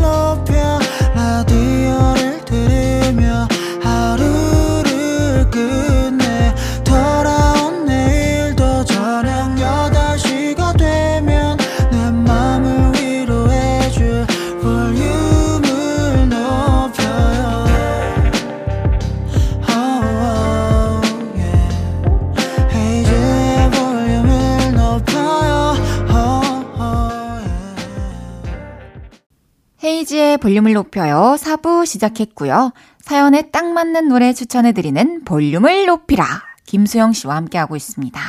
[30.37, 31.35] 볼륨을 높여요.
[31.39, 32.73] 4부 시작했고요.
[32.99, 36.25] 사연에 딱 맞는 노래 추천해드리는 볼륨을 높이라.
[36.65, 38.19] 김수영 씨와 함께하고 있습니다.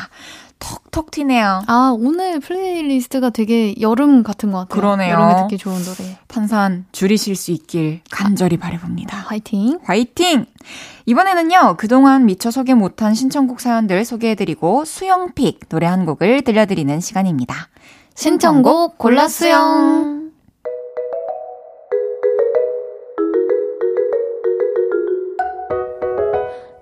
[0.63, 1.63] 톡톡 튀네요.
[1.67, 4.81] 아, 오늘 플레이리스트가 되게 여름 같은 것 같아요.
[4.81, 5.15] 그러네요.
[5.15, 6.19] 여름에 듣기 좋은 노래.
[6.29, 9.17] 탄산 줄이실 수 있길 간절히 바래봅니다.
[9.19, 9.81] 화이팅.
[9.83, 10.47] 화이팅!
[11.07, 17.69] 이번에는요, 그동안 미처 소개 못한 신청곡 사연들 소개해드리고 수영 pick 노래 한 곡을 들려드리는 시간입니다.
[18.15, 20.22] 신청곡 골라 수영.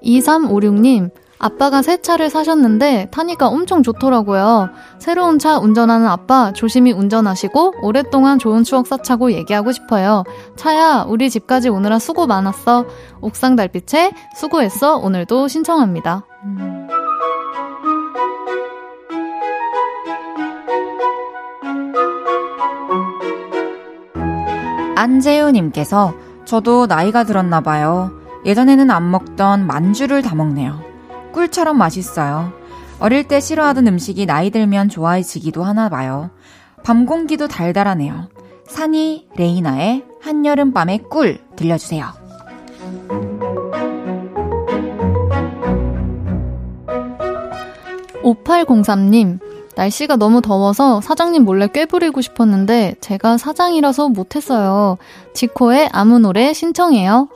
[0.02, 4.68] 2356님, 아빠가 새 차를 사셨는데 타니까 엄청 좋더라고요.
[4.98, 10.24] 새로운 차 운전하는 아빠 조심히 운전하시고 오랫동안 좋은 추억 쌓자고 얘기하고 싶어요.
[10.56, 12.84] 차야, 우리 집까지 오느라 수고 많았어.
[13.22, 14.96] 옥상 달빛에 수고했어.
[14.96, 16.26] 오늘도 신청합니다.
[24.94, 26.12] 안재우님께서
[26.44, 28.19] 저도 나이가 들었나 봐요.
[28.44, 30.80] 예전에는 안 먹던 만주를 다 먹네요.
[31.32, 32.52] 꿀처럼 맛있어요.
[32.98, 36.30] 어릴 때 싫어하던 음식이 나이 들면 좋아해지기도 하나 봐요.
[36.84, 38.28] 밤 공기도 달달하네요.
[38.66, 42.06] 산이 레이나의 한여름밤의 꿀 들려주세요.
[48.22, 49.40] (5803님)
[49.76, 54.98] 날씨가 너무 더워서 사장님 몰래 꾀부리고 싶었는데 제가 사장이라서 못했어요.
[55.32, 57.28] 지코의 아무 노래 신청해요.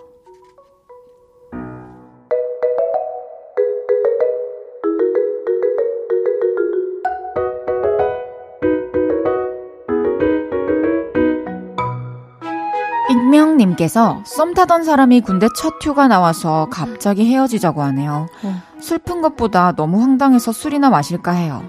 [13.64, 18.26] 님께서 썸 타던 사람이 군대 첫 휴가 나와서 갑자기 헤어지자고 하네요.
[18.42, 18.62] 어.
[18.80, 21.62] 슬픈 것보다 너무 황당해서 술이나 마실까 해요.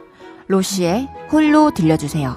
[0.47, 2.35] 로시의 홀로 들려주세요.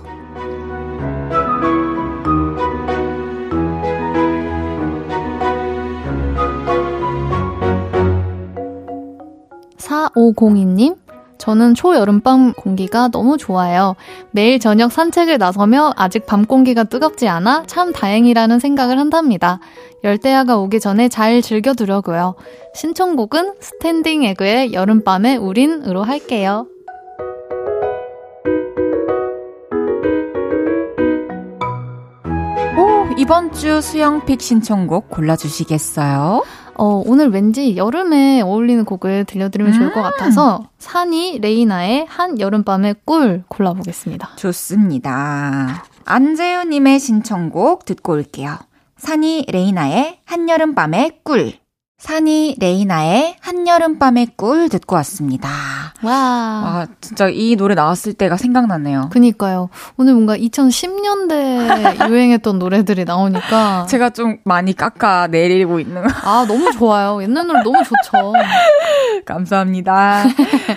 [9.76, 10.94] 사오공이님
[11.38, 13.96] 저는 초여름밤 공기가 너무 좋아요.
[14.30, 19.60] 매일 저녁 산책을 나서며 아직 밤 공기가 뜨겁지 않아 참 다행이라는 생각을 한답니다.
[20.04, 22.34] 열대야가 오기 전에 잘 즐겨두려고요.
[22.74, 26.66] 신청곡은 스탠딩 에그의 여름밤에 우린으로 할게요.
[32.76, 36.44] 오, 이번 주 수영픽 신청곡 골라주시겠어요?
[36.78, 40.02] 어, 오늘 왠지 여름에 어울리는 곡을 들려드리면 좋을 것 음.
[40.04, 44.36] 같아서 산이 레이나의 한 여름밤의 꿀 골라보겠습니다.
[44.36, 45.84] 좋습니다.
[46.04, 48.58] 안재우님의 신청곡 듣고 올게요.
[48.96, 51.52] 산이 레이나의 한여름밤의 꿀.
[51.98, 55.48] 산이 레이나의 한여름밤의 꿀 듣고 왔습니다.
[56.04, 56.12] 와.
[56.14, 59.08] 아, 진짜 이 노래 나왔을 때가 생각나네요.
[59.10, 59.68] 그니까요.
[59.96, 63.86] 오늘 뭔가 2010년대 유행했던 노래들이 나오니까.
[63.86, 66.04] 제가 좀 많이 깎아 내리고 있는.
[66.22, 67.20] 아, 너무 좋아요.
[67.20, 68.32] 옛날 노래 너무 좋죠.
[69.26, 70.22] 감사합니다.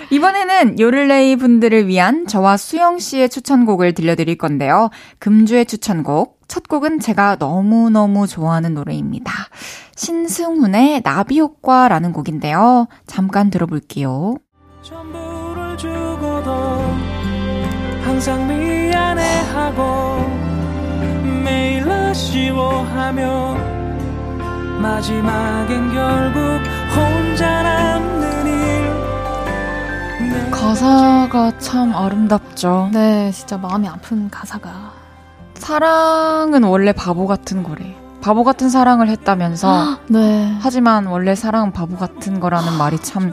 [0.10, 4.90] 이번에는 요를레이 분들을 위한 저와 수영 씨의 추천곡을 들려드릴 건데요.
[5.20, 6.41] 금주의 추천곡.
[6.52, 9.32] 첫 곡은 제가 너무너무 좋아하는 노래입니다.
[9.96, 12.90] 신승훈의 나비 효과라는 곡인데요.
[13.08, 14.36] 잠깐 들어볼게요.
[14.82, 16.52] 전부를 주고도
[18.04, 20.28] 항상 미안해하고
[21.46, 23.56] 매일 아쉬워하며
[24.82, 26.60] 마지막엔 결국
[26.94, 28.48] 혼자 남는
[30.26, 32.90] 일 가사가 참 아름답죠.
[32.92, 35.01] 네, 진짜 마음이 아픈 가사가.
[35.72, 37.96] 사랑은 원래 바보 같은 거래.
[38.20, 40.00] 바보 같은 사랑을 했다면서.
[40.12, 40.54] 네.
[40.60, 43.32] 하지만 원래 사랑은 바보 같은 거라는 말이 참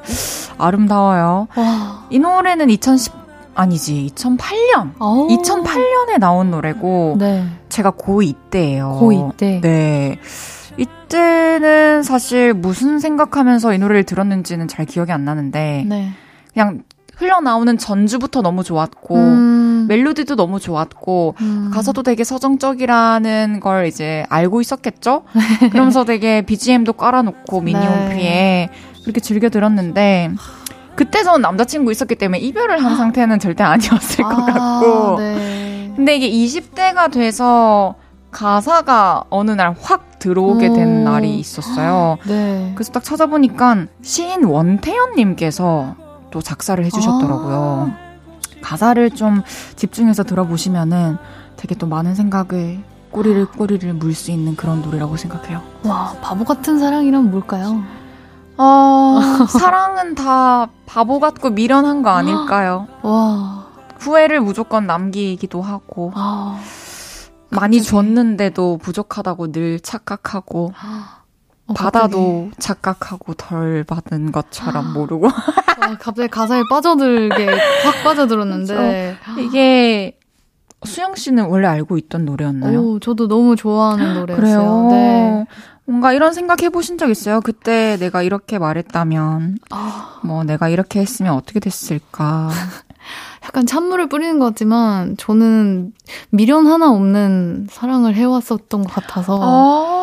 [0.57, 1.49] 아름다워요.
[1.57, 2.07] 와.
[2.11, 3.12] 이 노래는 2010
[3.57, 5.01] 아니지 2008년.
[5.01, 5.26] 오.
[5.26, 7.45] 2008년에 나온 노래고 네.
[7.70, 9.01] 제가 고2 때예요.
[9.03, 9.61] 고2 때.
[9.61, 10.20] 네.
[10.76, 16.11] 이때는 사실 무슨 생각하면서 이 노래를 들었는지는 잘 기억이 안 나는데 네.
[16.53, 16.84] 그냥
[17.16, 19.57] 흘러나오는 전주부터 너무 좋았고 음.
[19.89, 21.70] 멜로디도 너무 좋았고 음.
[21.72, 25.22] 가사도 되게 서정적이라는 걸 이제 알고 있었겠죠.
[25.72, 28.68] 그러면서 되게 BGM도 깔아놓고 미니홈피에
[29.03, 30.30] 그렇게 즐겨 들었는데
[30.95, 35.16] 그때 전 남자친구 있었기 때문에 이별을 한 상태는 절대 아니었을 것 같고.
[35.18, 35.93] 네.
[35.97, 37.95] 근데 이게 20대가 돼서
[38.30, 41.11] 가사가 어느 날 확 들어오게 된 오.
[41.11, 42.18] 날이 있었어요.
[42.26, 42.72] 네.
[42.74, 45.95] 그래서 딱 찾아보니까 시인 원태연님께서
[46.30, 48.07] 또 작사를 해주셨더라고요.
[48.61, 49.42] 가사를 좀
[49.76, 51.16] 집중해서 들어보시면은
[51.56, 55.62] 되게 또 많은 생각을 꼬리를 꼬리를 물 수 있는 그런 노래라고 생각해요.
[55.84, 57.82] 와, 바보 같은 사랑이란 뭘까요?
[58.56, 62.86] 어, 사랑은 다 바보 같고 미련한 거 아닐까요?
[63.02, 63.66] 와.
[63.98, 66.59] 후회를 무조건 남기기도 하고 아.
[67.50, 67.82] 많이.
[67.82, 70.72] 줬는데도 부족하다고 늘 착각하고
[71.69, 79.16] 어, 받아도 착각하고 덜 받은 것처럼 모르고 갑자기, 와, 갑자기 가사에 빠져들게 확 빠져들었는데.
[79.39, 80.19] 이게
[80.85, 82.81] 수영 씨는 원래 알고 있던 노래였나요?
[82.81, 84.37] 오, 저도 너무 좋아하는 노래였어요.
[84.41, 84.89] 그래요.
[84.91, 85.47] 네.
[85.85, 87.41] 뭔가 이런 생각 해보신 적 있어요?
[87.41, 92.51] 그때 내가 이렇게 말했다면, 아, 뭐 내가 이렇게 했으면 어떻게 됐을까?
[93.45, 95.93] 약간 찬물을 뿌리는 것 같지만 저는
[96.31, 99.97] 미련 하나 없는 사랑을 해왔었던 것 같아서 아,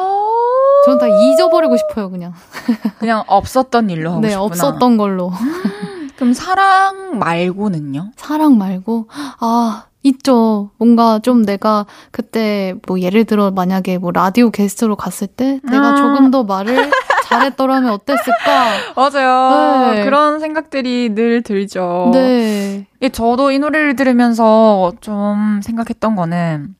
[0.85, 2.33] 저는 다 잊어버리고 싶어요, 그냥.
[2.99, 4.45] 그냥 없었던 일로 하고 네, 싶구나.
[4.45, 5.31] 없었던 걸로.
[6.15, 8.11] 그럼 사랑 말고는요?
[8.15, 9.07] 사랑 말고
[9.39, 10.69] 아 있죠.
[10.77, 15.95] 뭔가 좀 내가 그때 뭐 예를 들어 만약에 뭐 라디오 게스트로 갔을 때 내가 아.
[15.95, 16.91] 조금 더 말을
[17.25, 18.93] 잘했더라면 어땠을까?
[18.95, 19.93] 맞아요.
[19.93, 20.05] 네.
[20.05, 22.11] 그런 생각들이 늘 들죠.
[22.13, 22.85] 네.
[23.01, 26.74] 예, 저도 이 노래를 들으면서 좀 생각했던 거는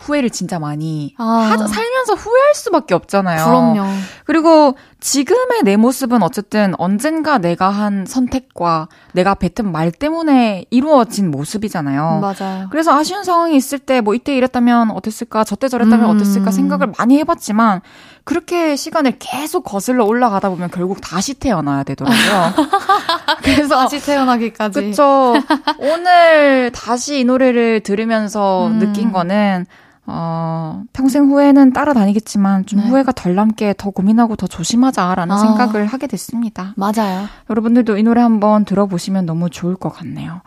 [0.00, 1.24] 후회를 진짜 많이 아.
[1.52, 3.44] 하자, 살면서 후회할 수밖에 없잖아요.
[3.44, 3.84] 그럼요.
[4.24, 12.20] 그리고 지금의 내 모습은 어쨌든 언젠가 내가 한 선택과 내가 뱉은 말 때문에 이루어진 모습이잖아요.
[12.20, 12.68] 맞아요.
[12.70, 16.16] 그래서 아쉬운 상황이 있을 때 뭐 이때 이랬다면 어땠을까 저때 저랬다면 음.
[16.16, 17.80] 어땠을까 생각을 많이 해봤지만
[18.24, 22.54] 그렇게 시간을 계속 거슬러 올라가다 보면 결국 다시 태어나야 되더라고요.
[23.42, 24.80] 그래서 다시 태어나기까지.
[24.80, 25.34] 그쵸.
[25.78, 28.78] 오늘 다시 이 노래를 들으면서 음.
[28.78, 29.66] 느낀 거는,
[30.10, 32.88] 어, 평생 후회는 따라다니겠지만, 좀 네.
[32.88, 35.38] 후회가 덜 남게 더 고민하고 더 조심하자라는 아.
[35.38, 36.74] 생각을 하게 됐습니다.
[36.76, 37.26] 맞아요.
[37.48, 40.42] 여러분들도 이 노래 한번 들어보시면 너무 좋을 것 같네요.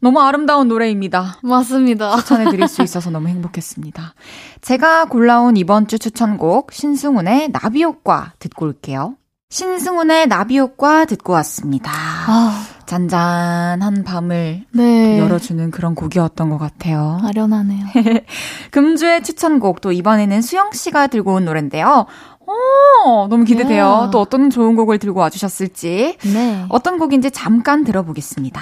[0.00, 1.36] 너무 아름다운 노래입니다.
[1.42, 2.16] 맞습니다.
[2.16, 4.14] 추천해 드릴 수 있어서 너무 행복했습니다.
[4.60, 9.16] 제가 골라온 이번 주 추천곡, 신승훈의 나비효과 듣고 올게요.
[9.48, 11.90] 신승훈의 나비효과 듣고 왔습니다.
[11.92, 15.18] 아, 잔잔한 밤을 네.
[15.18, 17.18] 열어주는 그런 곡이었던 것 같아요.
[17.22, 17.86] 아련하네요.
[18.70, 22.06] 금주의 추천곡 또 이번에는 수영 씨가 들고 온 노래인데요.
[22.46, 23.84] 오, 너무 기대돼요.
[24.04, 24.10] 야.
[24.12, 26.64] 또 어떤 좋은 곡을 들고 와주셨을지 네.
[26.68, 28.60] 어떤 곡인지 잠깐 들어보겠습니다.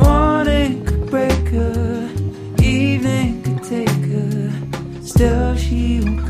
[0.00, 2.08] Morning could break her,
[2.62, 4.52] evening could take her.
[5.02, 6.27] Still, she won't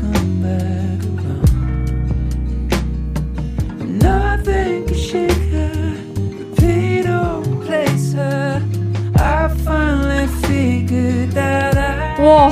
[12.21, 12.51] 와,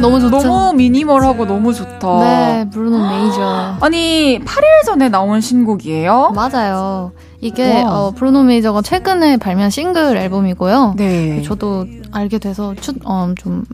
[0.00, 0.38] 너무 좋죠.
[0.40, 2.18] 너무 미니멀하고 너무 좋다.
[2.20, 3.76] 네, 브루노 메이저.
[3.80, 6.32] 아니, 8일 전에 나온 신곡이에요?
[6.34, 7.12] 맞아요.
[7.40, 8.06] 이게 와.
[8.06, 10.94] 어, 브루노 메이저가 최근에 발매한 싱글 앨범이고요.
[10.96, 11.42] 네.
[11.42, 13.64] 저도 알게 돼서 추, 어, 좀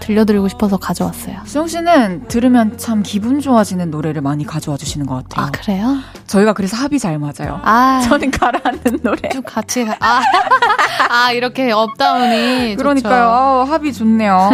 [0.00, 1.38] 들려드리고 싶어서 가져왔어요.
[1.44, 5.46] 수영 씨는 들으면 참 기분 좋아지는 노래를 많이 가져와 주시는 것 같아요.
[5.46, 5.96] 아 그래요?
[6.26, 7.60] 저희가 그래서 합이 잘 맞아요.
[7.62, 9.28] 아 저는 가라앉는 노래.
[9.30, 9.96] 좀 같이 가.
[10.00, 10.20] 아,
[11.08, 13.28] 아 이렇게 up down이 그러니까요.
[13.28, 14.50] 아, 합이 좋네요.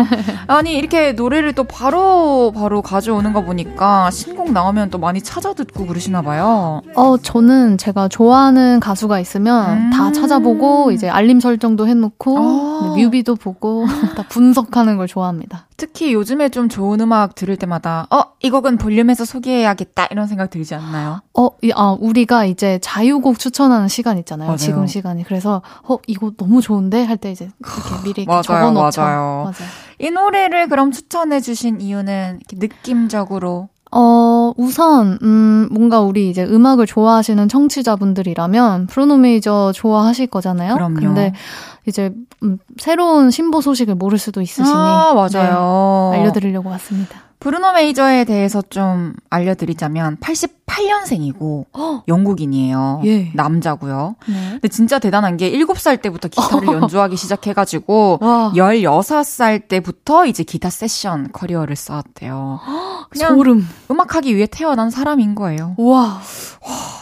[0.47, 5.87] 아니 이렇게 노래를 또 바로 바로 가져오는 거 보니까 신곡 나오면 또 많이 찾아 듣고
[5.87, 6.83] 그러시나 봐요.
[6.95, 9.91] 어 저는 제가 좋아하는 가수가 있으면 음.
[9.91, 12.95] 다 찾아보고 이제 알림 설정도 해놓고 아.
[12.97, 13.87] 네, 뮤비도 보고
[14.17, 15.67] 다 분석하는 걸 좋아 합니다.
[15.77, 20.75] 특히 요즘에 좀 좋은 음악 들을 때마다 어, 이 곡은 볼륨에서 소개해야겠다 이런 생각 들지
[20.75, 21.23] 않나요?
[21.35, 24.47] 어, 이- 아, 우리가 이제 자유곡 추천하는 시간 있잖아요.
[24.49, 24.57] 맞아요.
[24.59, 25.25] 지금 시간이.
[25.25, 27.05] 그래서, 어, 이거 너무 좋은데?
[27.05, 29.01] 할 때 이제 이렇게 미리 맞아요, 적어 놓죠.
[29.01, 29.43] 맞아요.
[29.45, 29.55] 맞아요.
[29.99, 37.47] 이 노래를 그럼 추천해 주신 이유는 느낌적으로 어, 우선, 음, 뭔가 우리 이제 음악을 좋아하시는
[37.49, 40.75] 청취자분들이라면 브루노 메이저 좋아하실 거잖아요.
[40.75, 40.95] 그럼요.
[41.01, 41.33] 근데
[41.87, 44.67] 이제, 음, 새로운 신보 소식을 모를 수도 있으시니.
[44.75, 46.11] 아, 맞아요.
[46.13, 47.19] 네, 알려드리려고 왔습니다.
[47.43, 51.67] 브루노 메이저에 대해서 좀 알려드리자면 88년생이고
[52.07, 53.03] 영국인이에요.
[53.05, 53.33] 예.
[53.35, 54.15] 남자고요.
[54.29, 54.51] 네.
[54.53, 58.53] 근데 진짜 대단한 게 7살 때부터 기타를 연주하기 시작해가지고 와.
[58.55, 62.61] 16살 때부터 이제 기타 세션 커리어를 쌓았대요.
[63.11, 63.69] 그냥 소름.
[63.91, 65.75] 음악하기 위해 태어난 사람인 거예요.
[65.79, 66.21] 와.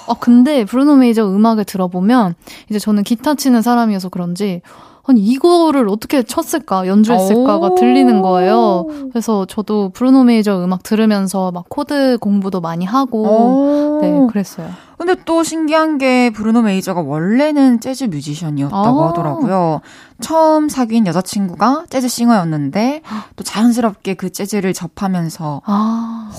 [0.09, 2.35] 아, 근데 브루노 메이저 음악을 들어보면
[2.71, 4.63] 이제 저는 기타 치는 사람이어서 그런지
[5.07, 8.87] 아니 이거를 어떻게 쳤을까 연주했을까가 들리는 거예요.
[9.11, 14.69] 그래서 저도 브루노 메이저 음악 들으면서 막 코드 공부도 많이 하고 네 그랬어요.
[14.99, 19.09] 근데 또 신기한 게 브루노 메이저가 원래는 재즈 뮤지션이었다고 아.
[19.09, 19.81] 하더라고요.
[20.21, 23.03] 처음 사귄 여자친구가 재즈 싱어였는데
[23.37, 26.31] 또 자연스럽게 그 재즈를 접하면서 아,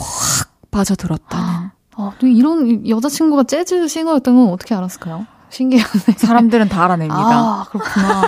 [0.70, 1.72] 빠져들었다는.
[1.95, 5.26] 아, 또 이런 여자친구가 재즈 싱어였던 건 어떻게 알았을까요?
[5.52, 6.18] 신기하네.
[6.18, 7.16] 사람들은 다 알아냅니다.
[7.20, 8.22] 아, 그렇구나.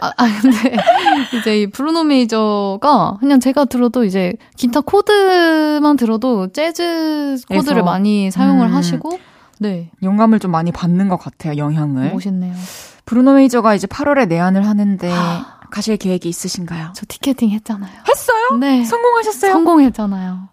[0.00, 0.76] 아, 아, 근데
[1.38, 7.84] 이제 이 브루노 메이저가 그냥 제가 들어도 이제 기타 코드만 들어도 재즈 코드를 에서.
[7.84, 8.74] 많이 사용을 음.
[8.74, 9.18] 하시고
[9.60, 9.90] 네.
[10.02, 12.12] 영감을 좀 많이 받는 것 같아요, 영향을.
[12.12, 12.54] 멋있네요.
[13.06, 15.58] 브루노 메이저가 이제 8월에 내한을 하는데 아.
[15.70, 16.92] 가실 계획이 있으신가요?
[16.94, 17.90] 저 티켓팅 했잖아요.
[18.08, 18.58] 했어요?
[18.60, 18.84] 네.
[18.84, 19.52] 성공하셨어요?
[19.52, 20.48] 성공했잖아요.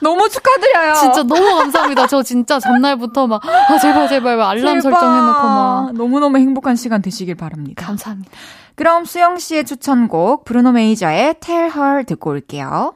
[0.00, 0.94] 너무 축하드려요.
[0.94, 2.06] 진짜 너무 감사합니다.
[2.08, 4.82] 저 진짜 전날부터 막, 아, 제발, 제발, 막 알람 제발.
[4.82, 5.92] 설정해놓고 막.
[5.94, 7.84] 너무너무 행복한 시간 되시길 바랍니다.
[7.86, 8.30] 감사합니다.
[8.74, 12.94] 그럼 수영 씨의 추천곡 브루노 메이저의 Tell Her 듣고 올게요.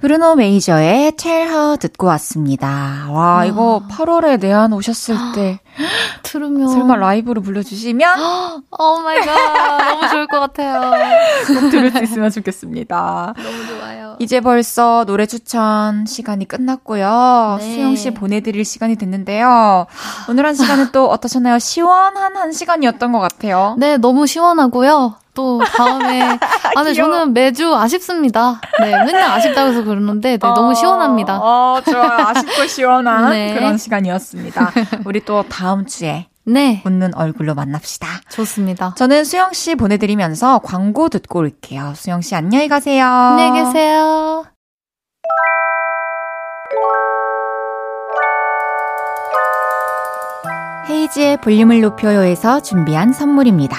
[0.00, 3.06] 브루노 메이저의 Tell Her 듣고 왔습니다.
[3.10, 3.44] 와, 아.
[3.46, 5.60] 이거 8월에 내한 오셨을 때
[6.22, 6.68] 들으면.
[6.68, 8.08] 설마 라이브로 불러주시면
[8.78, 9.88] Oh my god.
[9.88, 10.92] 너무 좋을 것 같아요.
[11.46, 13.34] 꼭 들을 수 있으면 좋겠습니다.
[13.36, 14.16] 너무 좋아요.
[14.20, 17.56] 이제 벌써 노래 추천 시간이 끝났고요.
[17.60, 17.74] 네.
[17.74, 19.86] 수영 씨 보내드릴 시간이 됐는데요.
[20.28, 21.58] 오늘 한 시간은 또 어떠셨나요?
[21.58, 23.74] 시원한 한 시간이었던 것 같아요.
[23.78, 25.16] 네, 너무 시원하고요.
[25.34, 26.22] 또 다음에
[26.76, 27.10] 아, 네, 귀여워.
[27.10, 28.60] 저는 매주 아쉽습니다.
[28.78, 31.40] 네, 맨날 아쉽다고 해서 그러는데 네, 너무 시원합니다.
[31.42, 32.26] 어, 좋아요.
[32.28, 33.52] 아쉽고 시원한 네.
[33.52, 34.70] 그런 시간이었습니다.
[35.04, 38.06] 우리 또 다음 주에 네, 웃는 얼굴로 만납시다.
[38.28, 38.94] 좋습니다.
[38.96, 41.94] 저는 수영 씨 보내드리면서 광고 듣고 올게요.
[41.96, 43.06] 수영 씨 안녕히 가세요.
[43.06, 44.44] 안녕히 계세요.
[50.88, 53.76] 헤이지의 볼륨을 높여요에서 준비한 선물입니다.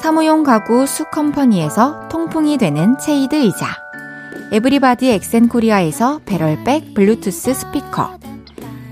[0.00, 3.66] 사무용 가구 수컴퍼니에서 통풍이 되는 체이드 의자
[4.52, 8.18] 에브리바디 엑센코리아에서 배럴백 블루투스 스피커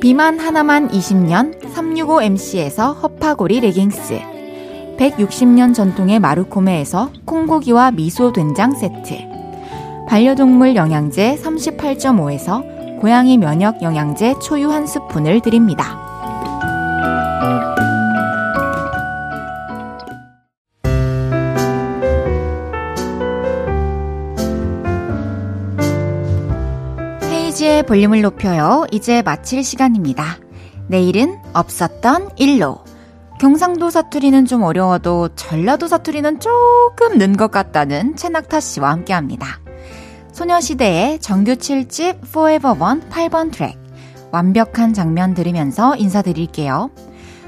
[0.00, 4.18] 비만 하나만 20년 365MC에서 허파고리 레깅스.
[4.96, 9.18] 160년 전통의 마루코메에서 콩고기와 미소 된장 세트.
[10.08, 16.09] 반려동물 영양제 38.5에서 고양이 면역 영양제 초유 한 스푼을 드립니다.
[27.82, 28.86] 볼륨을 높여요.
[28.90, 30.38] 이제 마칠 시간입니다.
[30.88, 32.78] 내일은 없었던 일로.
[33.38, 39.60] 경상도 사투리는 좀 어려워도 전라도 사투리는 조금 는 것 같다는 최낙타 씨와 함께 합니다.
[40.32, 43.78] 소녀시대의 정규 7집 Forever One 8번 트랙.
[44.30, 46.90] 완벽한 장면 들으면서 인사드릴게요.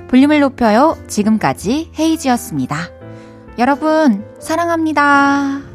[0.08, 0.96] 볼륨을 높여요.
[1.08, 2.76] 지금까지 헤이지였습니다.
[3.58, 5.71] 여러분, 사랑합니다.